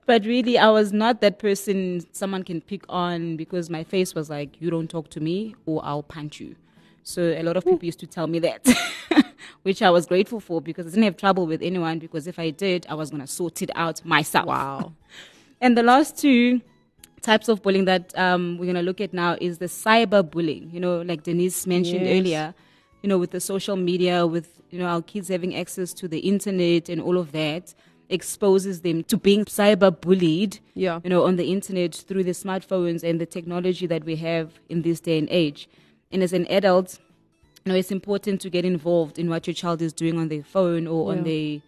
but 0.07 0.25
really, 0.25 0.57
I 0.57 0.69
was 0.69 0.93
not 0.93 1.21
that 1.21 1.41
person 1.41 2.07
someone 2.13 2.45
can 2.45 2.61
pick 2.61 2.85
on 2.89 3.37
because 3.37 3.69
my 3.69 3.83
face 3.83 4.15
was 4.15 4.31
like, 4.31 4.61
"You 4.61 4.71
don't 4.71 4.89
talk 4.89 5.11
to 5.11 5.21
me, 5.21 5.57
or 5.67 5.85
I'll 5.85 6.05
punch 6.05 6.39
you." 6.39 6.55
So 7.03 7.23
a 7.23 7.43
lot 7.43 7.57
of 7.57 7.65
people 7.65 7.85
used 7.85 7.99
to 7.99 8.07
tell 8.07 8.29
me 8.29 8.39
that, 8.39 8.63
which 9.65 9.83
I 9.83 9.91
was 9.91 10.07
grateful 10.07 10.39
for 10.39 10.61
because 10.63 10.87
I 10.87 10.91
didn't 10.91 11.07
have 11.11 11.17
trouble 11.17 11.45
with 11.45 11.61
anyone. 11.61 11.99
Because 11.99 12.29
if 12.29 12.39
I 12.39 12.51
did, 12.51 12.87
I 12.89 12.95
was 12.95 13.11
gonna 13.11 13.27
sort 13.27 13.61
it 13.61 13.73
out 13.75 14.05
myself. 14.05 14.47
Wow. 14.47 14.93
And 15.61 15.77
the 15.77 15.83
last 15.83 16.17
two 16.17 16.61
types 17.21 17.49
of 17.49 17.63
bullying 17.63 17.87
that 17.87 18.17
um, 18.17 18.59
we're 18.59 18.67
going 18.67 18.77
to 18.77 18.83
look 18.83 19.01
at 19.01 19.13
now 19.15 19.37
is 19.41 19.57
the 19.57 19.65
cyber 19.67 20.23
bullying. 20.23 20.71
You 20.71 20.79
know, 20.79 21.01
like 21.01 21.23
Denise 21.23 21.67
mentioned 21.67 22.05
Yes. 22.07 22.19
earlier, 22.21 22.55
you 23.05 23.09
know, 23.09 23.19
with 23.19 23.33
the 23.33 23.41
social 23.41 23.77
media, 23.77 24.27
with, 24.27 24.63
you 24.71 24.79
know, 24.79 24.87
our 24.87 25.03
kids 25.03 25.29
having 25.29 25.55
access 25.55 25.93
to 25.93 26.09
the 26.09 26.21
internet 26.21 26.89
and 26.89 27.03
all 27.03 27.19
of 27.19 27.33
that 27.33 27.75
exposes 28.09 28.81
them 28.81 29.05
to 29.05 29.19
being 29.19 29.45
cyber 29.45 29.91
bullied, 30.01 30.59
Yeah. 30.75 31.01
you 31.05 31.11
know, 31.11 31.25
on 31.25 31.37
the 31.37 31.53
internet 31.53 31.95
through 31.95 32.25
the 32.25 32.31
smartphones 32.31 33.03
and 33.05 33.21
the 33.21 33.27
technology 33.27 33.87
that 33.89 34.05
we 34.05 34.17
have 34.17 34.53
in 34.71 34.81
this 34.81 35.01
day 35.01 35.19
and 35.19 35.29
age. 35.31 35.69
And 36.13 36.23
as 36.23 36.33
an 36.33 36.47
adult, 36.47 36.99
you 37.67 37.73
know, 37.73 37.77
it's 37.79 37.91
important 37.93 38.41
to 38.41 38.49
get 38.49 38.65
involved 38.65 39.19
in 39.19 39.29
what 39.29 39.47
your 39.47 39.55
child 39.55 39.83
is 39.83 39.93
doing 39.93 40.17
on 40.19 40.29
their 40.29 40.43
phone 40.43 40.87
or 40.87 41.13
Yeah. 41.13 41.19
on 41.19 41.25
their 41.25 41.61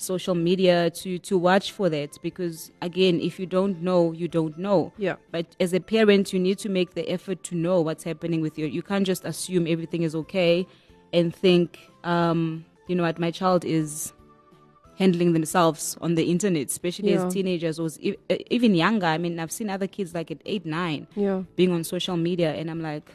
social 0.00 0.34
media 0.36 0.90
to 0.90 1.18
to 1.18 1.36
watch 1.36 1.72
for 1.72 1.88
that 1.88 2.16
because 2.22 2.70
again 2.82 3.18
if 3.20 3.38
you 3.40 3.46
don't 3.46 3.82
know 3.82 4.12
you 4.12 4.28
don't 4.28 4.56
know 4.56 4.92
Yeah. 4.96 5.16
but 5.32 5.46
as 5.58 5.72
a 5.72 5.80
parent 5.80 6.32
you 6.32 6.38
need 6.38 6.58
to 6.58 6.68
make 6.68 6.94
the 6.94 7.10
effort 7.10 7.42
to 7.44 7.56
know 7.56 7.80
what's 7.80 8.04
happening 8.04 8.40
with 8.40 8.56
your 8.56 8.68
you 8.68 8.80
can't 8.80 9.04
just 9.04 9.24
assume 9.24 9.66
everything 9.66 10.02
is 10.04 10.14
okay 10.14 10.66
and 11.12 11.34
think 11.34 11.80
um 12.04 12.64
you 12.86 12.94
know 12.94 13.02
what 13.02 13.18
my 13.18 13.32
child 13.32 13.64
is 13.64 14.12
handling 14.98 15.32
themselves 15.32 15.96
on 16.00 16.14
the 16.14 16.30
internet 16.30 16.68
especially 16.68 17.10
Yeah. 17.12 17.26
as 17.26 17.32
teenagers 17.34 17.80
or 17.80 17.88
even 18.50 18.76
younger 18.76 19.06
i 19.06 19.18
mean 19.18 19.40
i've 19.40 19.52
seen 19.52 19.68
other 19.68 19.88
kids 19.88 20.14
like 20.14 20.30
at 20.30 20.38
8 20.46 20.64
9 20.64 21.08
Yeah. 21.16 21.42
being 21.56 21.72
on 21.72 21.82
social 21.82 22.16
media 22.16 22.52
and 22.54 22.70
i'm 22.70 22.80
like 22.80 23.10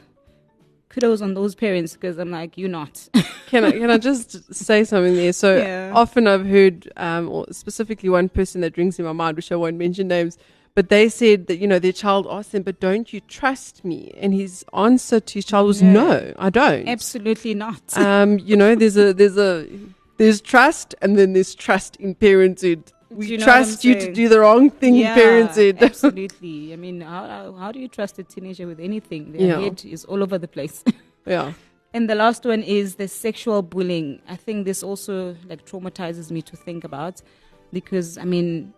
kudos 0.93 1.21
on 1.21 1.33
those 1.33 1.55
parents 1.55 1.93
because 1.93 2.17
i'm 2.17 2.31
like 2.31 2.57
you're 2.57 2.69
not 2.69 3.07
Can 3.47 3.65
I 3.65 3.71
can 3.71 3.91
I 3.91 3.99
just 3.99 4.51
say 4.51 4.83
something 4.83 5.15
there? 5.15 5.31
So 5.31 5.57
Yeah. 5.57 5.91
often 5.93 6.25
I've 6.25 6.43
heard, 6.47 6.91
um, 6.97 7.29
or 7.29 7.45
specifically 7.51 8.09
one 8.09 8.27
person 8.27 8.61
that 8.61 8.75
rings 8.77 8.97
in 8.97 9.05
my 9.05 9.11
mind, 9.11 9.35
which 9.37 9.51
I 9.51 9.55
won't 9.55 9.77
mention 9.77 10.07
names, 10.07 10.39
but 10.73 10.89
they 10.89 11.07
said 11.07 11.45
that 11.47 11.57
you 11.57 11.67
know 11.67 11.77
their 11.77 11.91
child 11.91 12.25
asked 12.31 12.51
them, 12.53 12.63
"But 12.63 12.79
don't 12.79 13.13
you 13.13 13.19
trust 13.19 13.85
me?" 13.85 14.11
And 14.19 14.33
his 14.33 14.65
answer 14.73 15.19
to 15.19 15.33
his 15.35 15.45
child 15.45 15.67
was, 15.67 15.83
No. 15.83 15.91
"No, 15.93 16.33
I 16.39 16.49
don't." 16.49 16.87
absolutely 16.87 17.53
not 17.53 17.95
um, 17.95 18.39
you 18.39 18.57
know, 18.57 18.73
there's 18.73 18.97
a 18.97 19.13
there's 19.13 19.37
a 19.37 19.67
there's 20.17 20.41
trust, 20.41 20.95
and 21.03 21.15
then 21.15 21.33
there's 21.33 21.53
trust 21.53 21.95
in 21.97 22.15
parenthood. 22.15 22.91
We 23.15 23.27
you 23.27 23.37
know 23.37 23.45
trust 23.45 23.83
you 23.85 23.95
to 23.95 24.13
do 24.13 24.27
the 24.29 24.39
wrong 24.39 24.69
thing 24.69 24.95
in 24.97 25.05
parenthood. 25.13 25.77
absolutely. 25.89 26.73
I 26.73 26.75
mean, 26.75 27.01
how, 27.01 27.27
how 27.27 27.53
how 27.53 27.71
do 27.71 27.79
you 27.79 27.87
trust 27.87 28.19
a 28.19 28.23
teenager 28.23 28.65
with 28.67 28.79
anything? 28.79 29.31
Their 29.33 29.41
Yeah. 29.47 29.59
head 29.61 29.83
is 29.85 30.05
all 30.05 30.21
over 30.23 30.37
the 30.37 30.47
place. 30.47 30.83
yeah, 31.25 31.53
and 31.93 32.09
the 32.09 32.15
last 32.15 32.45
one 32.45 32.63
is 32.63 32.95
the 32.95 33.07
sexual 33.07 33.61
bullying. 33.61 34.21
I 34.27 34.35
think 34.35 34.65
this 34.65 34.83
also 34.83 35.35
like 35.49 35.65
traumatizes 35.65 36.31
me 36.31 36.41
to 36.43 36.55
think 36.55 36.83
about 36.83 37.21
because 37.71 38.17
I 38.17 38.25
mean, 38.25 38.73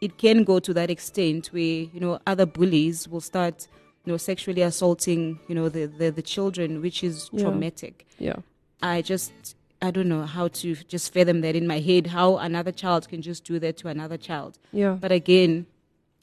it 0.00 0.18
can 0.18 0.44
go 0.44 0.58
to 0.58 0.72
that 0.74 0.90
extent 0.90 1.46
where 1.52 1.62
you 1.94 2.00
know 2.00 2.18
other 2.26 2.46
bullies 2.46 3.08
will 3.08 3.20
start 3.32 3.68
you 4.04 4.12
know 4.12 4.16
sexually 4.18 4.62
assaulting 4.62 5.38
you 5.48 5.54
know 5.54 5.68
the 5.68 5.86
the, 5.86 6.10
the 6.10 6.22
children, 6.22 6.80
which 6.80 7.02
is 7.04 7.30
Yeah. 7.32 7.42
traumatic. 7.42 8.06
yeah, 8.18 8.36
I 8.82 9.02
just 9.02 9.32
I 9.82 9.90
don't 9.90 10.08
know 10.08 10.22
how 10.24 10.48
to 10.48 10.74
just 10.76 11.12
fathom 11.12 11.40
that 11.40 11.56
in 11.56 11.66
my 11.66 11.80
head 11.80 12.06
how 12.08 12.36
another 12.38 12.70
child 12.72 13.08
can 13.08 13.20
just 13.20 13.44
do 13.44 13.58
that 13.58 13.76
to 13.78 13.88
another 13.88 14.16
child. 14.16 14.58
yeah, 14.72 14.92
But 15.00 15.10
again, 15.12 15.66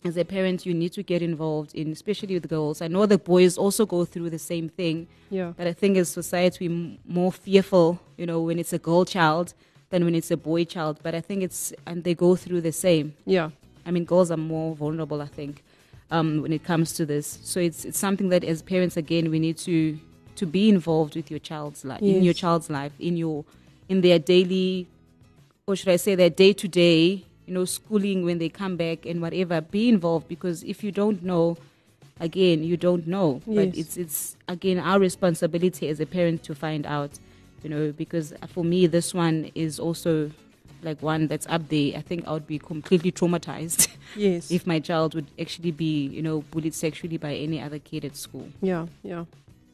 as 0.05 0.15
a 0.15 0.23
parent, 0.23 0.65
you 0.65 0.73
need 0.73 0.93
to 0.93 1.03
get 1.03 1.21
involved 1.21 1.75
in, 1.75 1.91
especially 1.91 2.33
with 2.35 2.47
girls. 2.47 2.81
I 2.81 2.87
know 2.87 3.05
the 3.05 3.17
boys 3.17 3.57
also 3.57 3.85
go 3.85 4.05
through 4.05 4.29
the 4.29 4.39
same 4.39 4.69
thing, 4.69 5.07
yeah, 5.29 5.51
but 5.57 5.67
I 5.67 5.73
think 5.73 5.97
as 5.97 6.07
society, 6.07 6.69
we're 6.69 6.97
more 7.05 7.33
fearful, 7.33 7.99
you 8.17 8.25
know, 8.25 8.39
when 8.41 8.59
it's 8.59 8.71
a 8.71 8.79
girl 8.79 9.03
child 9.03 9.53
than 9.89 10.05
when 10.05 10.15
it's 10.15 10.31
a 10.31 10.37
boy 10.37 10.63
child. 10.63 10.99
But 11.03 11.13
I 11.15 11.21
think 11.21 11.43
it's, 11.43 11.73
and 11.85 12.05
they 12.05 12.13
go 12.15 12.37
through 12.37 12.61
the 12.61 12.71
same. 12.71 13.13
yeah, 13.25 13.49
I 13.85 13.91
mean, 13.91 14.05
girls 14.05 14.31
are 14.31 14.37
more 14.37 14.73
vulnerable, 14.73 15.21
I 15.21 15.25
think, 15.27 15.63
um, 16.11 16.41
when 16.43 16.53
it 16.53 16.63
comes 16.63 16.93
to 16.93 17.05
this. 17.05 17.39
So 17.43 17.59
it's, 17.59 17.83
it's 17.83 17.97
something 17.99 18.29
that 18.29 18.43
as 18.45 18.61
parents, 18.61 18.95
again, 18.95 19.29
we 19.29 19.39
need 19.39 19.57
to, 19.59 19.99
to 20.39 20.45
be 20.45 20.69
involved 20.69 21.15
with 21.15 21.29
your 21.29 21.39
child's 21.39 21.83
life, 21.83 22.01
in 22.01 22.23
your 22.23 22.33
child's 22.33 22.69
life, 22.69 22.93
in 22.99 23.17
your, 23.17 23.43
in 23.89 24.01
their 24.01 24.19
daily, 24.19 24.87
or 25.67 25.75
should 25.75 25.89
I 25.89 25.97
say 25.97 26.15
their 26.15 26.29
day 26.29 26.53
to 26.53 26.67
day, 26.67 27.23
you 27.45 27.53
know, 27.53 27.65
schooling 27.65 28.23
when 28.23 28.37
they 28.37 28.49
come 28.49 28.77
back 28.77 29.05
and 29.05 29.21
whatever, 29.21 29.59
be 29.59 29.89
involved 29.89 30.27
because 30.27 30.63
if 30.63 30.83
you 30.83 30.91
don't 30.91 31.23
know, 31.23 31.57
again, 32.19 32.63
you 32.63 32.77
don't 32.77 33.05
know. 33.07 33.41
But 33.45 33.77
it's, 33.77 33.97
it's 33.97 34.37
again, 34.47 34.79
our 34.79 34.99
responsibility 34.99 35.89
as 35.89 35.99
a 35.99 36.05
parent 36.05 36.43
to 36.43 36.55
find 36.55 36.85
out, 36.85 37.11
you 37.63 37.69
know, 37.69 37.91
because 37.91 38.33
for 38.47 38.63
me, 38.63 38.87
this 38.87 39.13
one 39.13 39.51
is 39.55 39.79
also 39.79 40.31
like 40.81 41.01
one 41.01 41.27
that's 41.27 41.47
up 41.47 41.67
there. 41.69 41.97
I 41.97 42.01
think 42.01 42.27
I 42.27 42.31
would 42.31 42.47
be 42.47 42.59
completely 42.59 43.11
traumatized 43.11 43.89
yes, 44.15 44.51
if 44.51 44.65
my 44.65 44.79
child 44.79 45.15
would 45.15 45.27
actually 45.39 45.71
be, 45.71 46.07
you 46.07 46.21
know, 46.21 46.41
bullied 46.51 46.73
sexually 46.73 47.17
by 47.17 47.33
any 47.35 47.61
other 47.61 47.79
kid 47.79 48.05
at 48.05 48.15
school. 48.15 48.47
Yeah, 48.61 48.87
yeah. 49.03 49.25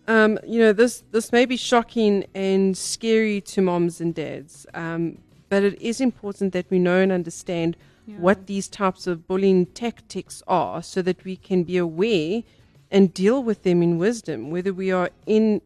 Um, 0.07 0.37
you 0.45 0.59
know, 0.59 0.71
this 0.73 1.03
this 1.11 1.31
may 1.31 1.45
be 1.45 1.57
shocking 1.57 2.25
and 2.35 2.77
scary 2.77 3.41
to 3.41 3.61
moms 3.61 3.99
and 4.01 4.13
dads, 4.13 4.65
um, 4.73 5.17
but 5.49 5.63
it 5.63 5.81
is 5.81 5.99
important 5.99 6.53
that 6.53 6.65
we 6.69 6.77
know 6.79 6.99
and 7.01 7.11
understand 7.11 7.75
what 8.19 8.45
these 8.45 8.67
types 8.67 9.07
of 9.07 9.27
bullying 9.27 9.65
tactics 9.65 10.43
are, 10.47 10.83
so 10.83 11.01
that 11.01 11.23
we 11.25 11.35
can 11.35 11.63
be 11.63 11.75
aware 11.77 12.43
and 12.91 13.11
deal 13.15 13.41
with 13.41 13.63
them 13.63 13.81
in 13.81 13.97
wisdom, 13.97 14.51
whether 14.51 14.71
we 14.71 14.91
are 14.91 15.09
in 15.25 15.59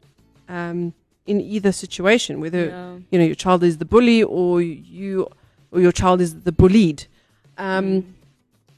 um, 0.47 0.93
in 1.27 1.41
either 1.41 1.73
situation, 1.73 2.39
whether 2.39 2.67
Yeah. 2.67 2.95
you 3.11 3.19
know 3.19 3.25
your 3.25 3.35
child 3.35 3.61
is 3.63 3.77
the 3.77 3.85
bully 3.85 4.23
or 4.23 4.61
you 4.61 5.27
or 5.71 5.81
your 5.81 5.91
child 5.91 6.21
is 6.21 6.43
the 6.43 6.53
bullied. 6.53 7.07
Um, 7.57 8.15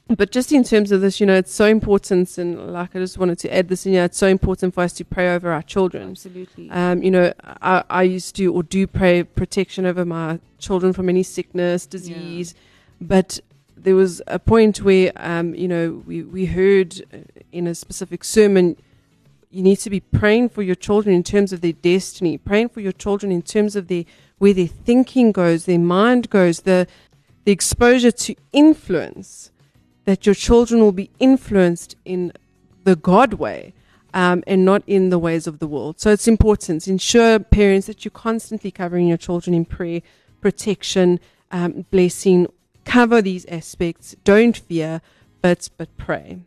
but 0.08 0.30
just 0.30 0.52
in 0.52 0.64
terms 0.64 0.92
of 0.92 1.00
this, 1.00 1.20
you 1.20 1.26
know, 1.26 1.34
it's 1.36 1.54
so 1.54 1.66
important, 1.66 2.36
and 2.36 2.72
like 2.72 2.94
I 2.94 2.98
just 2.98 3.18
wanted 3.18 3.38
to 3.40 3.54
add 3.54 3.68
this 3.68 3.86
in 3.86 3.92
here, 3.92 4.04
it's 4.04 4.18
so 4.18 4.26
important 4.26 4.74
for 4.74 4.82
us 4.82 4.92
to 4.94 5.04
pray 5.04 5.34
over 5.34 5.50
our 5.50 5.62
children. 5.62 6.10
Absolutely. 6.10 6.70
Um, 6.70 7.02
you 7.02 7.10
know, 7.10 7.32
I, 7.42 7.84
I 7.88 8.02
used 8.02 8.36
to 8.36 8.52
or 8.52 8.62
do 8.62 8.86
pray 8.86 9.22
protection 9.22 9.86
over 9.86 10.04
my 10.04 10.40
children 10.58 10.92
from 10.92 11.08
any 11.08 11.22
sickness, 11.22 11.86
disease, 11.86 12.54
but 13.00 13.40
there 13.76 13.94
was 13.94 14.22
a 14.26 14.38
point 14.38 14.82
where, 14.82 15.12
um, 15.16 15.54
you 15.54 15.66
know, 15.68 16.02
we, 16.06 16.22
we 16.22 16.46
heard 16.46 17.00
uh, 17.12 17.18
in 17.50 17.66
a 17.66 17.74
specific 17.74 18.22
sermon, 18.22 18.76
you 19.50 19.62
need 19.62 19.76
to 19.76 19.90
be 19.90 20.00
praying 20.00 20.48
for 20.48 20.62
your 20.62 20.74
children 20.74 21.14
in 21.14 21.22
terms 21.22 21.52
of 21.52 21.60
their 21.60 21.72
destiny, 21.72 22.38
praying 22.38 22.68
for 22.68 22.80
your 22.80 22.92
children 22.92 23.32
in 23.32 23.42
terms 23.42 23.76
of 23.76 23.88
their 23.88 24.04
where 24.38 24.54
their 24.54 24.66
thinking 24.66 25.30
goes, 25.30 25.66
their 25.66 25.78
mind 25.78 26.28
goes, 26.28 26.60
the 26.60 26.86
the 27.44 27.52
exposure 27.52 28.10
to 28.10 28.34
influence 28.52 29.51
that 30.04 30.26
your 30.26 30.34
children 30.34 30.80
will 30.80 30.92
be 30.92 31.10
influenced 31.18 31.96
in 32.04 32.32
the 32.84 32.96
God 32.96 33.34
way 33.34 33.72
um, 34.14 34.42
and 34.46 34.64
not 34.64 34.82
in 34.86 35.10
the 35.10 35.18
ways 35.18 35.46
of 35.46 35.58
the 35.58 35.66
world. 35.66 36.00
So 36.00 36.10
it's 36.10 36.28
important. 36.28 36.86
Ensure 36.88 37.38
parents 37.38 37.86
that 37.86 38.04
you're 38.04 38.10
constantly 38.10 38.70
covering 38.70 39.06
your 39.08 39.16
children 39.16 39.54
in 39.54 39.64
prayer, 39.64 40.02
protection, 40.40 41.20
um, 41.50 41.86
blessing. 41.90 42.46
Cover 42.84 43.22
these 43.22 43.46
aspects. 43.46 44.16
Don't 44.24 44.56
fear, 44.56 45.00
but 45.40 45.70
but 45.78 45.96
pray. 45.96 46.40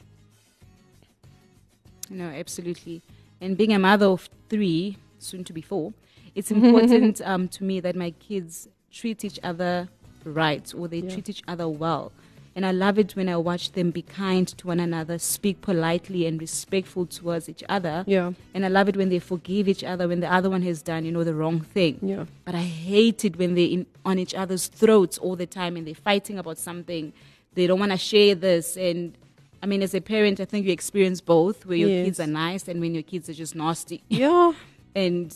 No, 2.09 2.25
absolutely. 2.25 3.01
And 3.41 3.57
being 3.57 3.73
a 3.73 3.79
mother 3.79 4.07
of 4.07 4.29
three, 4.49 4.97
soon 5.19 5.43
to 5.45 5.53
be 5.53 5.61
four, 5.61 5.93
it's 6.35 6.51
important 6.57 7.21
um, 7.21 7.47
to 7.49 7.63
me 7.63 7.79
that 7.79 7.95
my 7.95 8.11
kids 8.11 8.67
treat 8.91 9.23
each 9.23 9.39
other 9.43 9.87
right 10.23 10.73
or 10.77 10.87
they 10.87 10.99
Yeah. 10.99 11.11
treat 11.11 11.29
each 11.29 11.43
other 11.47 11.67
well. 11.67 12.11
And 12.55 12.65
I 12.65 12.71
love 12.71 12.97
it 12.97 13.17
when 13.17 13.27
I 13.27 13.35
watch 13.35 13.73
them 13.73 13.91
be 13.91 14.01
kind 14.01 14.47
to 14.47 14.67
one 14.67 14.79
another, 14.79 15.19
speak 15.19 15.59
politely 15.61 16.25
and 16.25 16.39
respectful 16.39 17.05
towards 17.05 17.49
each 17.49 17.63
other. 17.67 18.05
Yeah. 18.07 18.31
And 18.53 18.63
I 18.65 18.69
love 18.69 18.87
it 18.87 18.95
when 18.95 19.09
they 19.09 19.19
forgive 19.19 19.67
each 19.67 19.83
other 19.83 20.07
when 20.07 20.21
the 20.21 20.31
other 20.31 20.49
one 20.49 20.61
has 20.61 20.81
done, 20.81 21.03
you 21.03 21.11
know, 21.11 21.25
the 21.25 21.35
wrong 21.35 21.59
thing. 21.59 21.99
Yeah. 22.01 22.25
But 22.45 22.55
I 22.55 22.61
hate 22.63 23.25
it 23.25 23.37
when 23.37 23.55
they're 23.55 23.67
in, 23.67 23.85
on 24.05 24.19
each 24.19 24.33
other's 24.33 24.67
throats 24.67 25.17
all 25.17 25.35
the 25.35 25.45
time 25.45 25.75
and 25.75 25.85
they're 25.85 25.95
fighting 25.95 26.37
about 26.39 26.57
something. 26.57 27.11
They 27.55 27.67
don't 27.67 27.79
want 27.79 27.91
to 27.91 27.97
share 27.97 28.35
this. 28.35 28.77
And 28.77 29.17
I 29.61 29.65
mean, 29.65 29.81
as 29.83 29.93
a 29.93 29.99
parent, 29.99 30.39
I 30.39 30.45
think 30.45 30.65
you 30.65 30.71
experience 30.71 31.19
both 31.19 31.65
where 31.65 31.77
your 31.77 31.89
Yes. 31.89 32.05
kids 32.05 32.19
are 32.21 32.27
nice 32.27 32.69
and 32.69 32.79
when 32.79 32.93
your 32.93 33.03
kids 33.03 33.29
are 33.29 33.33
just 33.33 33.53
nasty. 33.55 34.01
Yeah. 34.07 34.53
and 34.95 35.35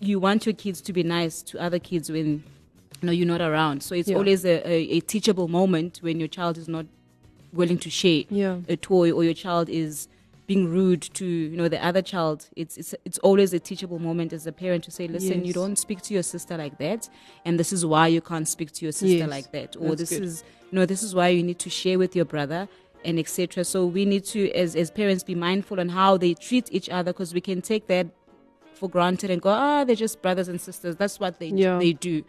you 0.00 0.18
want 0.18 0.46
your 0.46 0.54
kids 0.54 0.80
to 0.82 0.92
be 0.92 1.04
nice 1.04 1.42
to 1.42 1.60
other 1.60 1.78
kids 1.78 2.10
when 2.10 2.42
know 3.02 3.12
you're 3.12 3.26
not 3.26 3.40
around. 3.40 3.82
So 3.82 3.94
it's 3.94 4.08
Yeah. 4.08 4.16
always 4.16 4.44
a, 4.44 4.66
a, 4.68 4.74
a 4.98 5.00
teachable 5.00 5.48
moment 5.48 5.98
when 6.02 6.18
your 6.18 6.28
child 6.28 6.58
is 6.58 6.68
not 6.68 6.86
willing 7.52 7.78
to 7.78 7.90
share 7.90 8.24
Yeah. 8.30 8.58
a 8.68 8.76
toy 8.76 9.12
or 9.12 9.24
your 9.24 9.34
child 9.34 9.68
is 9.68 10.08
being 10.46 10.68
rude 10.70 11.02
to 11.02 11.26
you 11.26 11.56
know 11.56 11.66
the 11.68 11.84
other 11.84 12.00
child 12.02 12.48
it's 12.54 12.76
it's 12.76 12.94
it's 13.04 13.18
always 13.18 13.52
a 13.52 13.58
teachable 13.58 13.98
moment 13.98 14.32
as 14.32 14.46
a 14.46 14.52
parent 14.52 14.84
to 14.84 14.92
say 14.92 15.08
listen 15.08 15.44
you 15.44 15.52
don't 15.52 15.74
speak 15.76 16.00
to 16.02 16.14
your 16.14 16.22
sister 16.22 16.56
like 16.56 16.78
that 16.78 17.08
and 17.44 17.58
this 17.58 17.72
is 17.72 17.84
why 17.84 18.06
you 18.06 18.20
can't 18.20 18.46
speak 18.46 18.70
to 18.70 18.84
your 18.84 18.92
sister 18.92 19.24
Yes. 19.26 19.28
like 19.28 19.50
that 19.50 19.74
or 19.76 19.88
That's 19.96 20.02
this 20.02 20.10
good. 20.10 20.22
is 20.22 20.44
you 20.70 20.76
know 20.78 20.86
this 20.86 21.02
is 21.02 21.16
why 21.16 21.28
you 21.28 21.42
need 21.42 21.58
to 21.60 21.70
share 21.70 21.98
with 21.98 22.14
your 22.14 22.24
brother 22.26 22.68
and 23.04 23.18
etc 23.18 23.64
so 23.64 23.86
we 23.86 24.04
need 24.04 24.24
to 24.26 24.40
as 24.52 24.76
as 24.76 24.88
parents 24.88 25.24
be 25.24 25.34
mindful 25.34 25.80
on 25.80 25.88
how 25.88 26.16
they 26.16 26.32
treat 26.34 26.68
each 26.72 26.88
other 26.90 27.12
because 27.12 27.34
we 27.34 27.40
can 27.40 27.60
take 27.60 27.88
that 27.88 28.06
for 28.72 28.88
granted 28.88 29.30
and 29.30 29.42
go 29.42 29.48
ah 29.50 29.82
they're 29.82 29.96
just 29.96 30.22
brothers 30.22 30.46
and 30.46 30.60
sisters 30.60 30.94
that's 30.94 31.18
what 31.18 31.40
they 31.40 31.48
Yeah. 31.48 31.78
they 31.80 31.92
do 31.92 32.22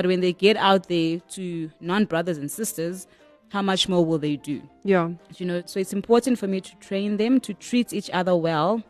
but 0.00 0.06
when 0.08 0.20
they 0.20 0.32
get 0.32 0.56
out 0.56 0.88
there 0.88 1.20
to 1.28 1.70
non 1.82 2.06
brothers 2.06 2.38
and 2.38 2.50
sisters 2.50 3.06
how 3.50 3.60
much 3.60 3.86
more 3.86 4.02
will 4.02 4.16
they 4.18 4.36
do 4.36 4.62
Yeah. 4.82 5.10
you 5.36 5.44
know 5.44 5.62
so 5.66 5.78
it's 5.78 5.92
important 5.92 6.38
for 6.38 6.46
me 6.46 6.58
to 6.62 6.74
train 6.76 7.18
them 7.18 7.38
to 7.40 7.52
treat 7.52 7.92
each 7.92 8.08
other 8.20 8.34
well 8.34 8.82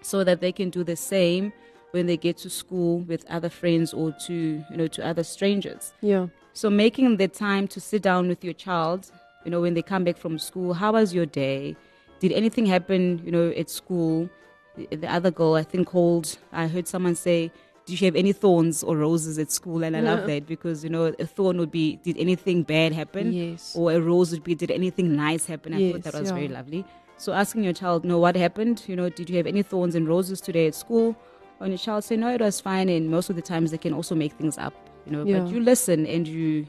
so 0.00 0.24
that 0.24 0.40
they 0.40 0.52
can 0.52 0.70
do 0.70 0.82
the 0.82 0.96
same 0.96 1.52
when 1.90 2.06
they 2.06 2.16
get 2.16 2.38
to 2.38 2.48
school 2.48 3.00
with 3.00 3.22
other 3.36 3.50
friends 3.50 3.92
or 3.92 4.12
to 4.26 4.34
you 4.70 4.76
know 4.78 4.86
to 4.96 5.06
other 5.06 5.24
strangers 5.24 5.92
Yeah. 6.00 6.28
so 6.54 6.70
making 6.70 7.18
the 7.18 7.28
time 7.28 7.68
to 7.68 7.78
sit 7.80 8.00
down 8.00 8.28
with 8.28 8.42
your 8.42 8.54
child 8.54 9.00
you 9.44 9.50
know 9.50 9.60
when 9.60 9.74
they 9.74 9.82
come 9.82 10.04
back 10.04 10.16
from 10.16 10.38
school 10.38 10.72
how 10.72 10.92
was 10.92 11.12
your 11.12 11.26
day 11.26 11.76
did 12.20 12.32
anything 12.32 12.64
happen 12.64 13.20
you 13.26 13.30
know 13.30 13.50
at 13.62 13.68
school 13.68 14.30
the, 14.76 14.86
the 15.02 15.10
other 15.12 15.30
girl 15.30 15.52
i 15.54 15.62
think 15.70 15.86
called 15.88 16.38
i 16.52 16.66
heard 16.66 16.86
someone 16.88 17.14
say 17.14 17.50
did 17.86 18.00
you 18.00 18.06
have 18.06 18.16
any 18.16 18.32
thorns 18.32 18.82
or 18.82 18.96
roses 18.96 19.38
at 19.38 19.50
school? 19.52 19.84
And 19.84 19.96
i 19.96 20.00
love 20.00 20.26
that 20.26 20.46
because 20.46 20.82
you 20.84 20.90
know 20.90 21.14
a 21.18 21.26
thorn 21.26 21.58
would 21.58 21.70
be 21.70 21.96
did 21.96 22.16
anything 22.18 22.62
bad 22.64 22.92
happen? 22.92 23.32
Yes. 23.32 23.74
or 23.76 23.92
a 23.92 24.00
rose 24.00 24.32
would 24.32 24.44
be 24.44 24.54
did 24.54 24.70
anything 24.70 25.14
nice 25.16 25.46
happen? 25.46 25.72
I 25.74 25.92
thought 25.92 26.02
that 26.02 26.14
was 26.20 26.30
very 26.30 26.48
lovely. 26.48 26.84
So 27.16 27.32
asking 27.32 27.64
your 27.64 27.72
child 27.72 28.04
no 28.04 28.18
what 28.18 28.36
happened? 28.36 28.82
You 28.86 28.96
know 28.96 29.08
did 29.08 29.30
you 29.30 29.36
have 29.36 29.46
any 29.46 29.62
thorns 29.62 29.94
and 29.94 30.06
roses 30.08 30.40
today 30.40 30.66
at 30.66 30.74
school? 30.74 31.16
And 31.60 31.70
your 31.70 31.78
child 31.78 32.04
say 32.04 32.16
no 32.16 32.28
it 32.34 32.40
was 32.40 32.60
fine. 32.60 32.88
And 32.88 33.08
most 33.10 33.30
of 33.30 33.36
the 33.36 33.42
times 33.42 33.70
they 33.70 33.78
can 33.78 33.94
also 33.94 34.14
make 34.14 34.32
things 34.32 34.58
up 34.58 34.74
you 35.06 35.12
know 35.12 35.24
Yeah. 35.24 35.38
but 35.40 35.50
you 35.52 35.60
listen 35.60 36.06
and 36.06 36.26
you 36.28 36.66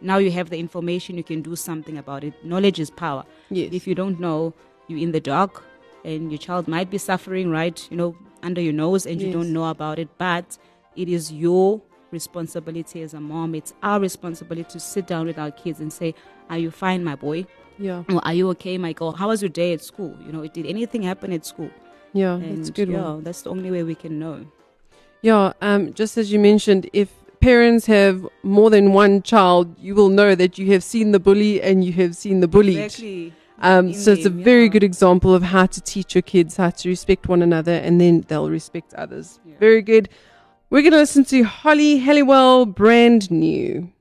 now 0.00 0.16
you 0.18 0.30
have 0.30 0.48
the 0.50 0.58
information 0.58 1.18
you 1.18 1.24
can 1.24 1.42
do 1.42 1.56
something 1.56 1.98
about 1.98 2.24
it. 2.24 2.32
Knowledge 2.44 2.78
is 2.80 2.90
power. 2.90 3.24
Yes. 3.50 3.70
if 3.72 3.86
you 3.88 3.94
don't 3.94 4.20
know 4.20 4.54
you're 4.88 5.00
in 5.00 5.12
the 5.12 5.20
dark 5.20 5.64
and 6.04 6.30
your 6.32 6.38
child 6.38 6.68
might 6.68 6.90
be 6.90 6.98
suffering 6.98 7.50
right? 7.50 7.86
You 7.90 7.96
know 7.96 8.16
under 8.42 8.60
your 8.60 8.72
nose 8.72 9.06
and 9.06 9.20
you 9.20 9.32
don't 9.32 9.52
know 9.52 9.66
about 9.66 9.98
it 9.98 10.08
but 10.18 10.58
it 10.96 11.08
is 11.08 11.32
your 11.32 11.80
responsibility 12.10 13.02
as 13.02 13.14
a 13.14 13.20
mom 13.20 13.54
it's 13.54 13.72
our 13.82 14.00
responsibility 14.00 14.68
to 14.70 14.80
sit 14.80 15.06
down 15.06 15.26
with 15.26 15.38
our 15.38 15.50
kids 15.50 15.80
and 15.80 15.92
say 15.92 16.14
are 16.48 16.58
you 16.58 16.70
fine 16.70 17.02
my 17.04 17.14
boy 17.14 17.44
yeah. 17.78 18.02
or 18.12 18.20
are 18.26 18.34
you 18.34 18.48
okay 18.50 18.76
my 18.78 18.92
girl 18.92 19.12
how 19.12 19.28
was 19.28 19.40
your 19.42 19.48
day 19.48 19.72
at 19.72 19.82
school 19.82 20.16
you 20.26 20.32
know 20.32 20.46
did 20.46 20.66
anything 20.66 21.02
happen 21.02 21.32
at 21.32 21.44
school 21.46 21.70
Yeah. 22.12 22.34
and 22.34 22.58
That's 22.58 22.70
good 22.70 22.88
yeah 22.88 23.02
one. 23.14 23.24
that's 23.24 23.42
the 23.42 23.50
only 23.50 23.70
way 23.70 23.82
we 23.82 23.94
can 23.94 24.18
know 24.18 24.46
Yeah. 25.22 25.52
Um, 25.60 25.92
just 25.92 26.16
as 26.16 26.32
you 26.32 26.38
mentioned, 26.40 26.88
if 26.94 27.08
parents 27.40 27.84
have 27.86 28.16
more 28.42 28.70
than 28.70 28.94
one 29.04 29.20
child, 29.32 29.64
you 29.78 29.92
will 29.98 30.08
know 30.08 30.34
that 30.34 30.56
you 30.58 30.66
have 30.72 30.82
seen 30.82 31.12
the 31.16 31.20
bully 31.20 31.60
and 31.60 31.84
you 31.86 31.92
have 32.02 32.12
seen 32.16 32.40
the 32.40 32.48
bullied. 32.48 32.78
exactly 32.78 33.34
Um, 33.62 33.92
so 33.92 34.12
it's 34.12 34.24
a 34.24 34.30
very 34.30 34.64
yeah. 34.64 34.70
good 34.70 34.82
example 34.82 35.34
of 35.34 35.42
how 35.42 35.66
to 35.66 35.80
teach 35.82 36.14
your 36.14 36.22
kids 36.22 36.56
how 36.56 36.70
to 36.70 36.88
respect 36.88 37.28
one 37.28 37.42
another 37.42 37.72
and 37.72 38.00
then 38.00 38.24
they'll 38.28 38.48
respect 38.48 38.94
others. 38.94 39.38
Yeah. 39.44 39.56
Very 39.58 39.82
good. 39.82 40.08
We're 40.70 40.82
going 40.82 40.92
to 40.92 40.98
listen 40.98 41.24
to 41.26 41.42
Holly 41.42 41.98
Halliwell, 41.98 42.64
brand 42.64 43.30
new. 43.30 43.92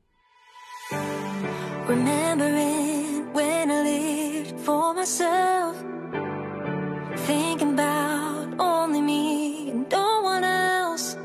Remembering 1.88 3.34
when 3.34 3.72
I 3.72 3.82
lived 3.84 4.60
for 4.60 4.94
myself, 4.94 5.76
thinking 7.26 7.74
about 7.74 8.60
only 8.60 9.02
me 9.02 9.72
and 9.72 9.90
no 9.90 10.22
one 10.22 10.44
else. 10.44 11.18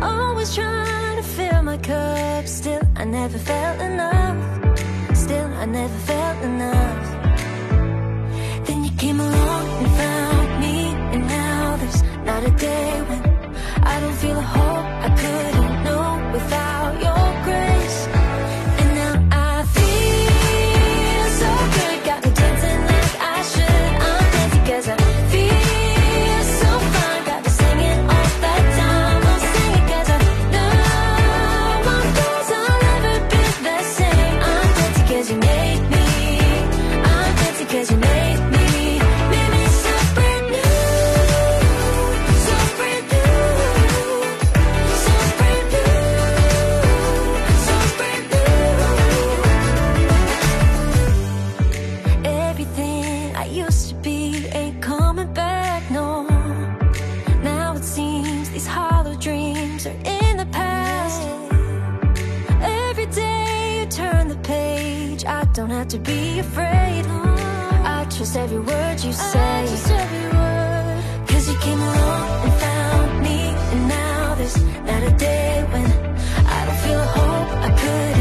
Always 0.00 0.54
trying 0.54 1.16
to 1.16 1.22
fill 1.22 1.62
my 1.62 1.76
cup, 1.76 2.46
still 2.46 2.82
I 2.96 3.04
never 3.04 3.38
felt 3.38 3.80
enough. 3.80 4.63
Still 5.24 5.50
I 5.54 5.64
never 5.64 5.98
felt 6.10 6.38
enough. 6.42 7.06
Then 8.66 8.84
you 8.84 8.90
came 8.98 9.18
along 9.20 9.66
and 9.80 9.90
found 10.02 10.60
me, 10.60 10.76
and 11.14 11.26
now 11.26 11.76
there's 11.80 12.02
not 12.28 12.44
a 12.44 12.50
day 12.50 12.90
when 13.08 13.22
I 13.92 14.00
don't 14.00 14.16
feel 14.22 14.36
a 14.36 14.48
hope 14.56 14.86
I 15.06 15.10
couldn't 15.22 15.84
know 15.86 16.30
without 16.34 16.92
your 17.04 17.44
grace. 17.44 17.73
Don't 65.54 65.70
have 65.70 65.86
to 65.86 65.98
be 65.98 66.40
afraid. 66.40 67.04
I 67.06 68.06
trust 68.10 68.36
every 68.36 68.58
word 68.58 69.00
you 69.04 69.12
say. 69.12 69.66
Cause 71.28 71.48
you 71.48 71.56
came 71.60 71.80
along 71.80 72.44
and 72.46 72.52
found 72.64 73.22
me, 73.22 73.38
and 73.72 73.88
now 73.88 74.34
there's 74.34 74.56
not 74.90 75.02
a 75.04 75.10
day 75.16 75.64
when 75.70 75.86
I 76.56 76.64
don't 76.66 76.78
feel 76.84 77.00
a 77.00 77.10
hope 77.16 77.50
I 77.68 77.70
couldn't 77.80 78.13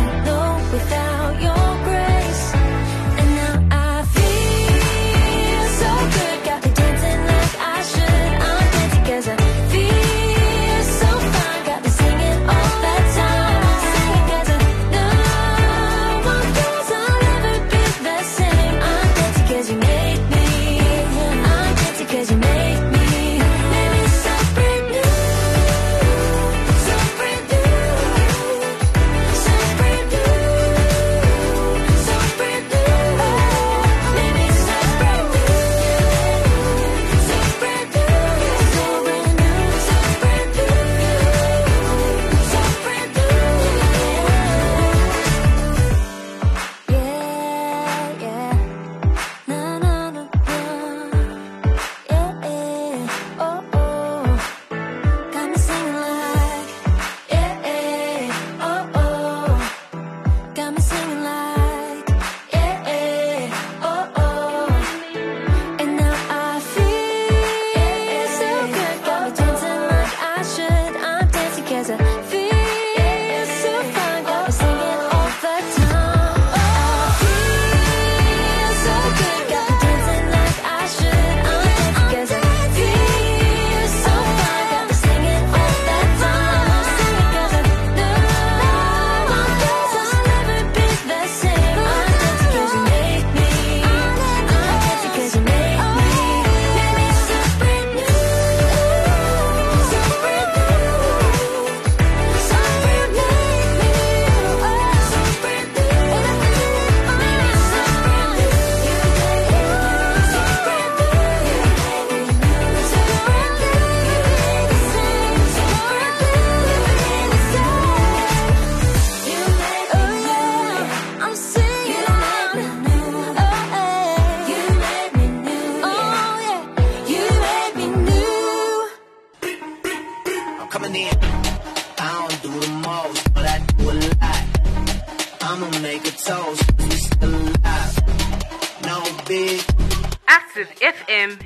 Radio 141.24 141.40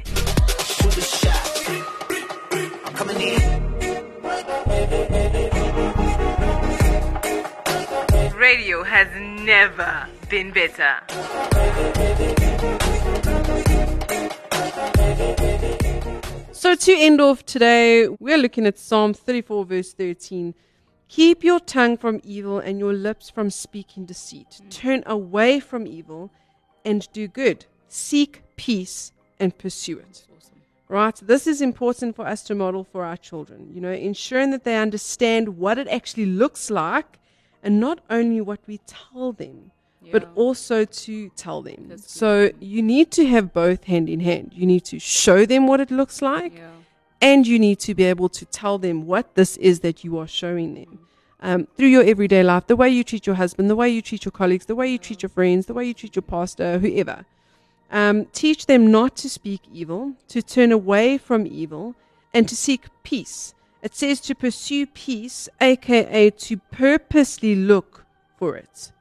has 8.83 9.07
never 9.43 10.07
been 10.29 10.51
better. 10.51 10.97
So, 16.51 16.73
to 16.73 16.95
end 16.97 17.21
off 17.21 17.45
today, 17.45 18.07
we're 18.07 18.39
looking 18.39 18.65
at 18.65 18.79
Psalm 18.79 19.13
34, 19.13 19.65
verse 19.65 19.93
13. 19.93 20.55
Keep 21.07 21.43
your 21.43 21.59
tongue 21.59 21.97
from 21.97 22.19
evil 22.23 22.57
and 22.57 22.79
your 22.79 22.93
lips 22.93 23.29
from 23.29 23.51
speaking 23.51 24.05
deceit. 24.05 24.59
Turn 24.71 25.03
away 25.05 25.59
from 25.59 25.85
evil 25.85 26.31
and 26.83 27.07
do 27.13 27.27
good. 27.27 27.67
Seek 27.87 28.41
peace 28.55 29.11
and 29.39 29.58
pursue 29.58 30.00
it. 30.00 30.26
Right? 30.89 31.15
This 31.21 31.47
is 31.47 31.62
important 31.62 32.15
for 32.15 32.26
us 32.26 32.43
to 32.43 32.56
model 32.56 32.84
for 32.86 33.04
our 33.04 33.17
children. 33.17 33.71
You 33.73 33.82
know, 33.82 33.91
ensuring 33.91 34.52
that 34.52 34.63
they 34.63 34.78
understand 34.78 35.58
what 35.58 35.78
it 35.78 35.88
actually 35.89 36.26
looks 36.28 36.69
like 36.69 37.19
and 37.62 37.80
not 37.80 38.00
only 38.10 38.39
what 38.39 38.62
we 38.67 38.80
tell 38.88 39.34
them, 39.34 39.71
but 40.13 40.30
also 40.36 40.86
to 40.86 41.30
tell 41.36 41.62
them. 41.62 41.88
That's 41.89 42.04
good. 42.04 42.10
So 42.10 42.52
you 42.62 42.82
need 42.82 43.12
to 43.12 43.26
have 43.26 43.52
both 43.52 43.84
hand 43.84 44.08
in 44.08 44.21
hand. 44.21 44.52
You 44.56 44.65
need 44.65 44.86
to 44.86 45.00
show 45.00 45.45
them 45.45 45.67
what 45.67 45.82
it 45.82 45.91
looks 45.91 46.21
like 46.21 46.54
Yeah. 46.56 46.69
and 47.19 47.45
you 47.45 47.60
need 47.60 47.80
to 47.80 47.93
be 47.93 48.06
able 48.06 48.30
to 48.30 48.45
tell 48.45 48.78
them 48.78 49.06
what 49.06 49.36
this 49.36 49.58
is 49.58 49.82
that 49.82 50.06
you 50.06 50.17
are 50.17 50.28
showing 50.28 50.76
them 50.76 51.00
um, 51.41 51.67
through 51.76 51.88
your 51.88 52.04
everyday 52.04 52.41
life 52.43 52.67
the 52.67 52.76
way 52.76 52.89
you 52.89 53.04
treat 53.04 53.26
your 53.28 53.36
husband 53.36 53.69
the 53.69 53.76
way 53.76 53.89
you 53.89 54.02
treat 54.02 54.23
your 54.23 54.32
colleagues 54.32 54.65
the 54.67 54.76
way 54.76 54.88
you 54.88 54.97
treat 54.97 55.21
your 55.23 55.30
friends 55.30 55.65
the 55.65 55.73
way 55.73 55.84
you 55.86 55.93
treat 55.93 56.15
your 56.15 56.21
pastor 56.38 56.80
whoever 56.80 57.26
um, 57.91 58.26
teach 58.34 58.65
them 58.65 58.91
not 58.91 59.15
to 59.15 59.30
speak 59.30 59.62
evil 59.71 60.13
to 60.28 60.41
turn 60.41 60.71
away 60.71 61.17
from 61.17 61.47
evil 61.47 61.95
and 62.34 62.47
to 62.50 62.56
seek 62.56 62.86
peace 63.04 63.54
it 63.82 63.95
says 63.95 64.19
to 64.19 64.36
pursue 64.36 64.86
peace 64.86 65.47
aka 65.62 66.30
to 66.32 66.58
purposely 66.71 67.56
look 67.56 68.06
for 68.38 68.56
it 68.56 68.91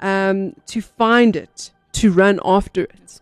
um, 0.00 0.54
to 0.66 0.80
find 0.80 1.36
it 1.36 1.70
to 1.92 2.10
run 2.10 2.40
after 2.44 2.82
it 2.82 3.20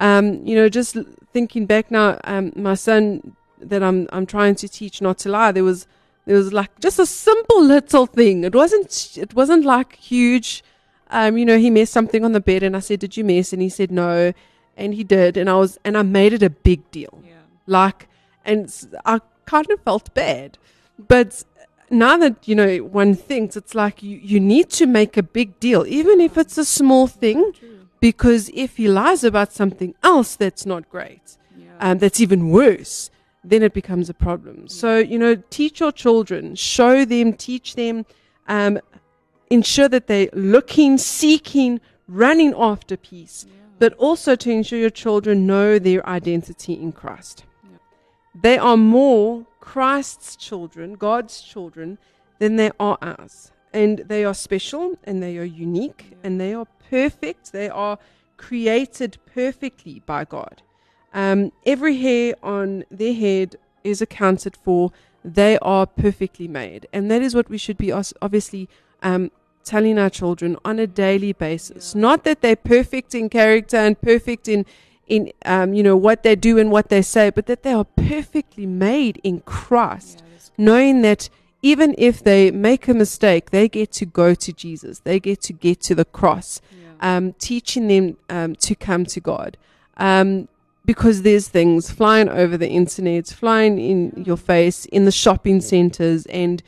um, 0.00 0.46
you 0.46 0.54
know, 0.54 0.68
just 0.68 0.96
thinking 1.32 1.66
back 1.66 1.90
now, 1.90 2.18
um, 2.24 2.52
my 2.54 2.74
son 2.74 3.36
that 3.60 3.82
I'm 3.82 4.08
I'm 4.12 4.26
trying 4.26 4.54
to 4.56 4.68
teach 4.68 5.02
not 5.02 5.18
to 5.18 5.28
lie. 5.28 5.52
There 5.52 5.64
was 5.64 5.86
there 6.24 6.36
was 6.36 6.52
like 6.52 6.78
just 6.80 6.98
a 6.98 7.06
simple 7.06 7.62
little 7.62 8.06
thing. 8.06 8.44
It 8.44 8.54
wasn't 8.54 9.16
it 9.16 9.34
wasn't 9.34 9.64
like 9.64 9.96
huge. 9.96 10.62
Um, 11.10 11.38
you 11.38 11.44
know, 11.44 11.58
he 11.58 11.70
messed 11.70 11.92
something 11.92 12.24
on 12.24 12.32
the 12.32 12.40
bed, 12.40 12.62
and 12.62 12.76
I 12.76 12.80
said, 12.80 13.00
"Did 13.00 13.16
you 13.16 13.24
mess?" 13.24 13.52
And 13.52 13.62
he 13.62 13.68
said, 13.68 13.90
"No," 13.90 14.32
and 14.78 14.94
he 14.94 15.04
did, 15.04 15.36
and 15.36 15.50
I 15.50 15.56
was 15.56 15.78
and 15.84 15.98
I 15.98 16.02
made 16.02 16.32
it 16.32 16.42
a 16.42 16.50
big 16.50 16.90
deal. 16.90 17.22
Yeah. 17.24 17.34
Like, 17.66 18.08
and 18.44 18.72
i 19.04 19.20
kind 19.44 19.70
of 19.70 19.80
felt 19.82 20.12
bad, 20.14 20.58
but 20.98 21.44
now 21.90 22.16
that 22.18 22.48
you 22.48 22.54
know 22.54 22.78
one 22.78 23.14
thinks, 23.14 23.56
it's 23.56 23.74
like 23.74 24.02
you 24.02 24.16
you 24.22 24.40
need 24.40 24.70
to 24.70 24.86
make 24.86 25.16
a 25.16 25.22
big 25.22 25.58
deal, 25.60 25.86
even 25.86 26.20
if 26.20 26.38
it's 26.38 26.56
a 26.56 26.64
small 26.64 27.06
thing 27.06 27.52
because 28.00 28.50
if 28.54 28.76
he 28.76 28.88
lies 28.88 29.24
about 29.24 29.52
something 29.52 29.94
else 30.02 30.36
that's 30.36 30.64
not 30.64 30.88
great, 30.88 31.36
um, 31.80 31.98
that's 31.98 32.20
even 32.20 32.50
worse, 32.50 33.10
then 33.44 33.62
it 33.62 33.72
becomes 33.72 34.08
a 34.08 34.14
problem. 34.14 34.68
So, 34.68 34.98
you 34.98 35.18
know, 35.18 35.36
teach 35.50 35.80
your 35.80 35.92
children, 35.92 36.54
show 36.54 37.04
them, 37.04 37.32
teach 37.32 37.74
them, 37.74 38.04
um, 38.46 38.78
ensure 39.50 39.88
that 39.88 40.06
they're 40.06 40.28
looking, 40.32 40.98
seeking, 40.98 41.80
running 42.06 42.54
after 42.56 42.96
peace, 42.96 43.46
but 43.78 43.94
also 43.94 44.34
to 44.36 44.50
ensure 44.50 44.78
your 44.78 44.90
children 44.90 45.46
know 45.46 45.78
their 45.78 46.06
identity 46.08 46.74
in 46.74 46.92
Christ. 46.92 47.44
They 48.40 48.58
are 48.58 48.76
more 48.76 49.46
Christ's 49.60 50.36
children, 50.36 50.94
God's 50.94 51.40
children, 51.40 51.98
than 52.38 52.56
they 52.56 52.70
are 52.78 52.98
ours. 53.02 53.52
And 53.72 53.98
they 53.98 54.24
are 54.24 54.34
special 54.34 54.96
and 55.04 55.22
they 55.22 55.38
are 55.38 55.44
unique 55.44 56.16
and 56.22 56.40
they 56.40 56.54
are 56.54 56.66
perfect. 56.88 57.52
They 57.52 57.68
are 57.68 57.98
created 58.36 59.18
perfectly 59.34 60.02
by 60.06 60.24
God. 60.24 60.62
Um, 61.12 61.52
every 61.66 61.96
hair 61.96 62.34
on 62.42 62.84
their 62.90 63.14
head 63.14 63.56
is 63.84 64.00
accounted 64.00 64.56
for. 64.56 64.92
They 65.24 65.58
are 65.58 65.86
perfectly 65.86 66.48
made. 66.48 66.86
And 66.92 67.10
that 67.10 67.22
is 67.22 67.34
what 67.34 67.50
we 67.50 67.58
should 67.58 67.76
be 67.76 67.92
obviously 67.92 68.68
um, 69.02 69.30
telling 69.68 69.98
our 69.98 70.08
children 70.08 70.56
on 70.64 70.78
a 70.78 70.86
daily 70.86 71.34
basis. 71.34 71.94
Not 71.94 72.24
that 72.24 72.40
they're 72.40 72.56
perfect 72.56 73.14
in 73.14 73.28
character 73.28 73.76
and 73.76 74.00
perfect 74.00 74.48
in, 74.48 74.64
in 75.06 75.30
um, 75.44 75.74
you 75.74 75.82
know, 75.82 75.96
what 75.96 76.22
they 76.22 76.36
do 76.36 76.56
and 76.58 76.70
what 76.70 76.88
they 76.88 77.02
say, 77.02 77.28
but 77.28 77.44
that 77.46 77.62
they 77.64 77.72
are 77.72 77.84
perfectly 77.84 78.64
made 78.64 79.20
in 79.22 79.40
Christ, 79.40 80.22
knowing 80.56 81.02
that 81.02 81.28
even 81.60 81.94
if 81.98 82.24
they 82.24 82.50
make 82.50 82.88
a 82.88 82.94
mistake, 82.94 83.50
they 83.50 83.68
get 83.68 83.92
to 83.92 84.06
go 84.06 84.34
to 84.34 84.52
Jesus. 84.52 85.00
They 85.00 85.20
get 85.20 85.42
to 85.42 85.52
get 85.52 85.80
to 85.82 85.94
the 85.94 86.06
cross, 86.06 86.62
um, 87.00 87.34
teaching 87.34 87.88
them 87.88 88.16
um, 88.30 88.54
to 88.56 88.74
come 88.74 89.04
to 89.06 89.20
God. 89.20 89.58
Um, 89.98 90.48
because 90.86 91.20
there's 91.20 91.48
things 91.48 91.90
flying 91.90 92.30
over 92.30 92.56
the 92.56 92.70
internet, 92.70 93.26
flying 93.26 93.78
in 93.78 94.24
your 94.24 94.38
face, 94.38 94.86
in 94.86 95.04
the 95.04 95.12
shopping 95.12 95.60
centers, 95.60 96.24
and 96.26 96.62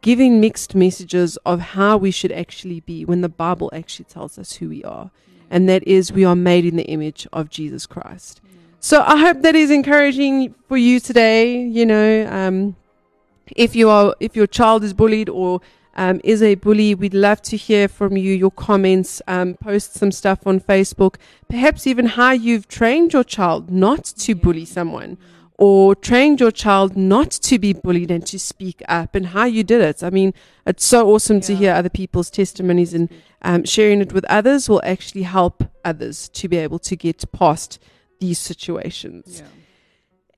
giving 0.00 0.40
mixed 0.40 0.74
messages 0.74 1.36
of 1.44 1.60
how 1.60 1.96
we 1.96 2.10
should 2.10 2.32
actually 2.32 2.80
be 2.80 3.04
when 3.04 3.20
the 3.20 3.28
Bible 3.28 3.70
actually 3.72 4.04
tells 4.04 4.38
us 4.38 4.54
who 4.54 4.68
we 4.68 4.84
are. 4.84 5.10
And 5.50 5.68
that 5.68 5.82
is, 5.86 6.12
we 6.12 6.24
are 6.24 6.36
made 6.36 6.64
in 6.64 6.76
the 6.76 6.84
image 6.84 7.26
of 7.32 7.50
Jesus 7.50 7.86
Christ. 7.86 8.40
So 8.78 9.02
I 9.02 9.16
hope 9.16 9.42
that 9.42 9.56
is 9.56 9.70
encouraging 9.70 10.54
for 10.68 10.76
you 10.76 11.00
today. 11.00 11.60
You 11.60 11.84
know, 11.84 12.26
um, 12.30 12.76
if 13.56 13.74
you 13.74 13.90
are, 13.90 14.14
if 14.20 14.36
your 14.36 14.46
child 14.46 14.84
is 14.84 14.94
bullied 14.94 15.28
or 15.28 15.60
um, 15.96 16.20
is 16.22 16.40
a 16.40 16.54
bully, 16.54 16.94
we'd 16.94 17.12
love 17.12 17.42
to 17.42 17.56
hear 17.56 17.88
from 17.88 18.16
you, 18.16 18.32
your 18.32 18.52
comments, 18.52 19.20
um, 19.26 19.54
post 19.54 19.94
some 19.94 20.12
stuff 20.12 20.46
on 20.46 20.60
Facebook, 20.60 21.16
perhaps 21.48 21.86
even 21.86 22.06
how 22.06 22.30
you've 22.30 22.68
trained 22.68 23.12
your 23.12 23.24
child 23.24 23.70
not 23.70 24.04
to 24.04 24.34
bully 24.36 24.64
someone 24.64 25.18
or 25.60 25.94
trained 25.94 26.40
your 26.40 26.50
child 26.50 26.96
not 26.96 27.30
to 27.30 27.58
be 27.58 27.74
bullied 27.74 28.10
and 28.10 28.26
to 28.26 28.38
speak 28.38 28.82
up 28.88 29.14
and 29.14 29.26
how 29.26 29.44
you 29.44 29.62
did 29.62 29.82
it. 29.82 30.02
I 30.02 30.08
mean, 30.08 30.32
it's 30.66 30.86
so 30.86 31.10
awesome 31.10 31.42
to 31.42 31.54
hear 31.54 31.74
other 31.74 31.90
people's 31.90 32.30
testimonies 32.30 32.94
and 32.94 33.10
um, 33.42 33.64
sharing 33.64 34.00
it 34.00 34.14
with 34.14 34.24
others 34.24 34.70
will 34.70 34.80
actually 34.82 35.24
help 35.24 35.62
others 35.84 36.30
to 36.30 36.48
be 36.48 36.56
able 36.56 36.78
to 36.78 36.96
get 36.96 37.30
past 37.32 37.78
these 38.20 38.38
situations. 38.38 39.42
Yeah. 39.42 39.48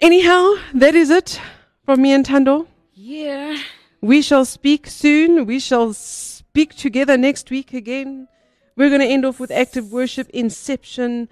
Anyhow, 0.00 0.54
that 0.74 0.96
is 0.96 1.08
it 1.08 1.40
from 1.84 2.02
me 2.02 2.10
and 2.10 2.26
Tando. 2.26 2.66
Yeah. 2.92 3.58
We 4.00 4.22
shall 4.22 4.44
speak 4.44 4.88
soon. 4.88 5.46
We 5.46 5.60
shall 5.60 5.92
speak 5.92 6.74
together 6.74 7.16
next 7.16 7.48
week 7.48 7.72
again. 7.72 8.26
We're 8.74 8.88
going 8.88 9.00
to 9.00 9.06
end 9.06 9.24
off 9.24 9.38
with 9.38 9.52
active 9.52 9.92
worship, 9.92 10.28
Inception, 10.30 11.28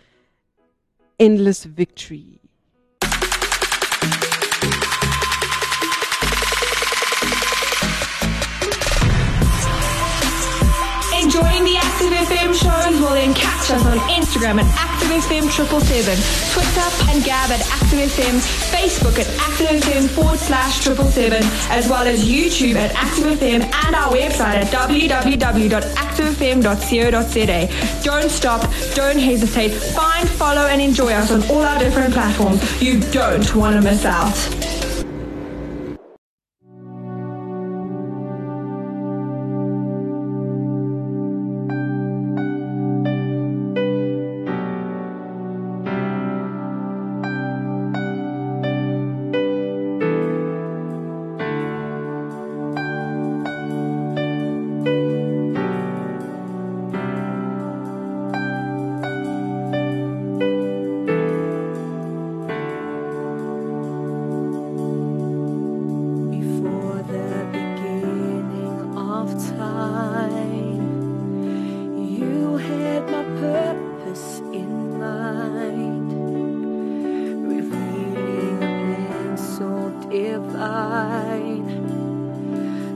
Endless 1.18 1.64
Victory. 1.64 2.39
Enjoying 11.30 11.62
the 11.62 11.76
Active 11.76 12.10
FM 12.10 12.52
shows? 12.52 13.00
Well, 13.00 13.14
then 13.14 13.32
catch 13.34 13.70
us 13.70 13.86
on 13.86 13.98
Instagram 14.10 14.60
at 14.60 14.66
ActiveFM777, 14.74 16.18
Twitter 16.52 16.90
and 17.08 17.22
Gab 17.24 17.52
at 17.52 17.60
ActiveFM, 17.60 18.40
Facebook 18.74 19.16
at 19.16 19.26
ActiveFM 19.38 20.08
forward 20.08 20.40
slash 20.40 20.80
777, 20.80 21.44
as 21.70 21.88
well 21.88 22.04
as 22.04 22.24
YouTube 22.28 22.74
at 22.74 22.90
ActiveFM 22.96 23.62
and 23.62 23.94
our 23.94 24.10
website 24.12 24.56
at 24.56 24.66
www.activefm.co.za. 24.72 27.68
Don't 28.02 28.28
stop, 28.28 28.62
don't 28.96 29.20
hesitate, 29.20 29.70
find, 29.70 30.28
follow, 30.28 30.66
and 30.66 30.82
enjoy 30.82 31.12
us 31.12 31.30
on 31.30 31.48
all 31.48 31.62
our 31.62 31.78
different 31.78 32.12
platforms. 32.12 32.60
You 32.82 32.98
don't 33.12 33.54
want 33.54 33.76
to 33.76 33.82
miss 33.82 34.04
out. 34.04 34.34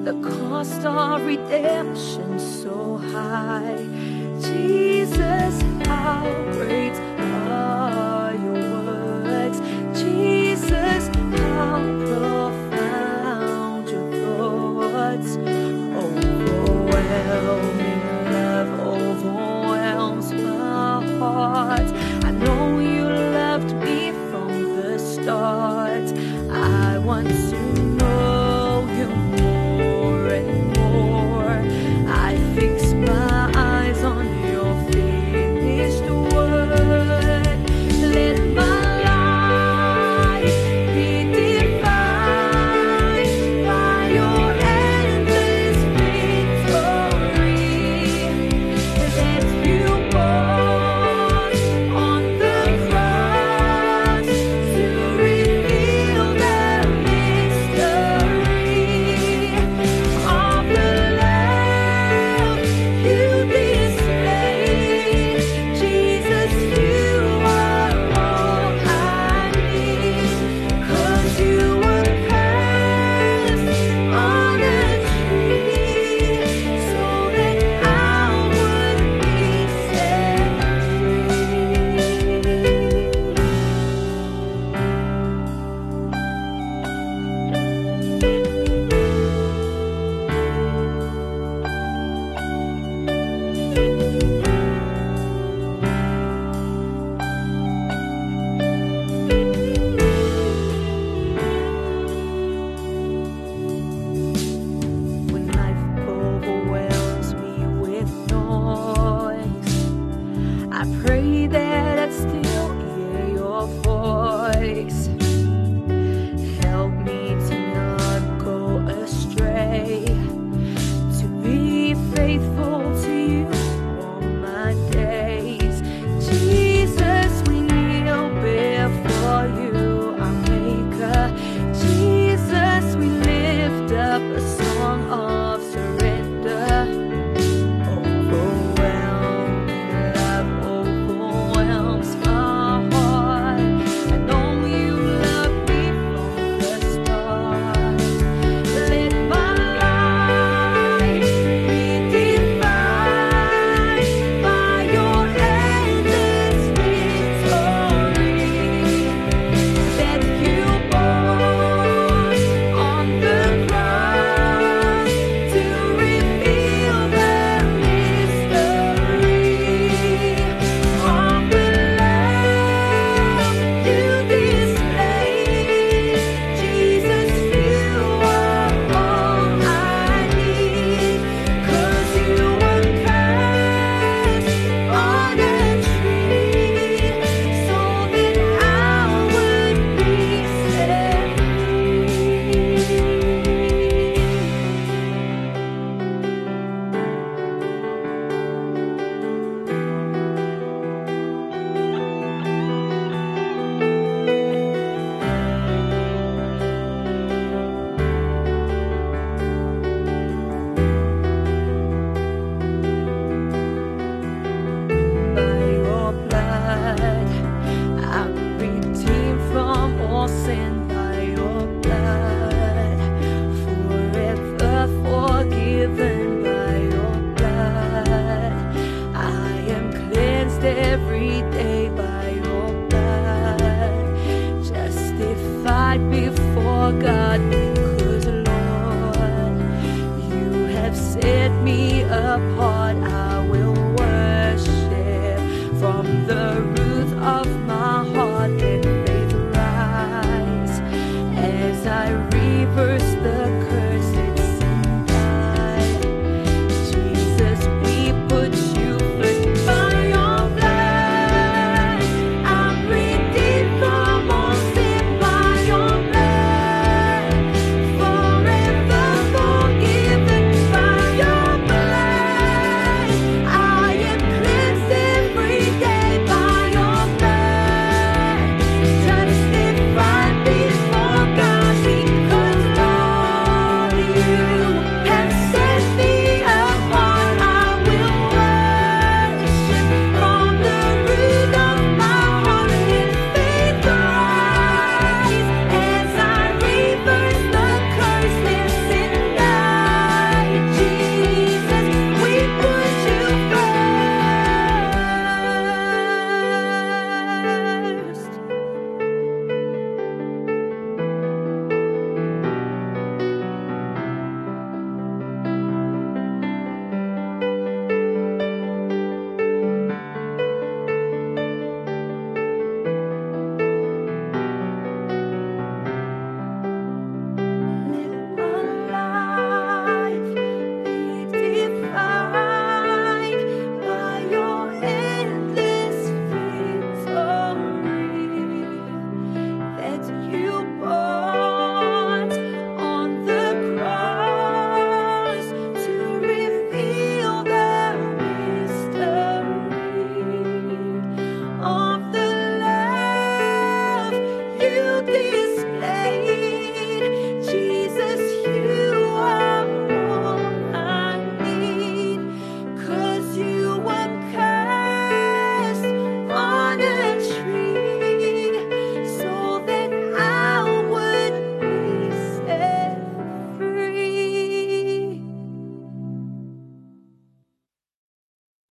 The 0.04 0.12
cost 0.22 0.84
of 0.84 1.24
redemption 1.24 2.38
so 2.38 2.98
high. 2.98 3.78
Jesus, 4.40 5.62
how 5.86 6.22
great. 6.52 6.83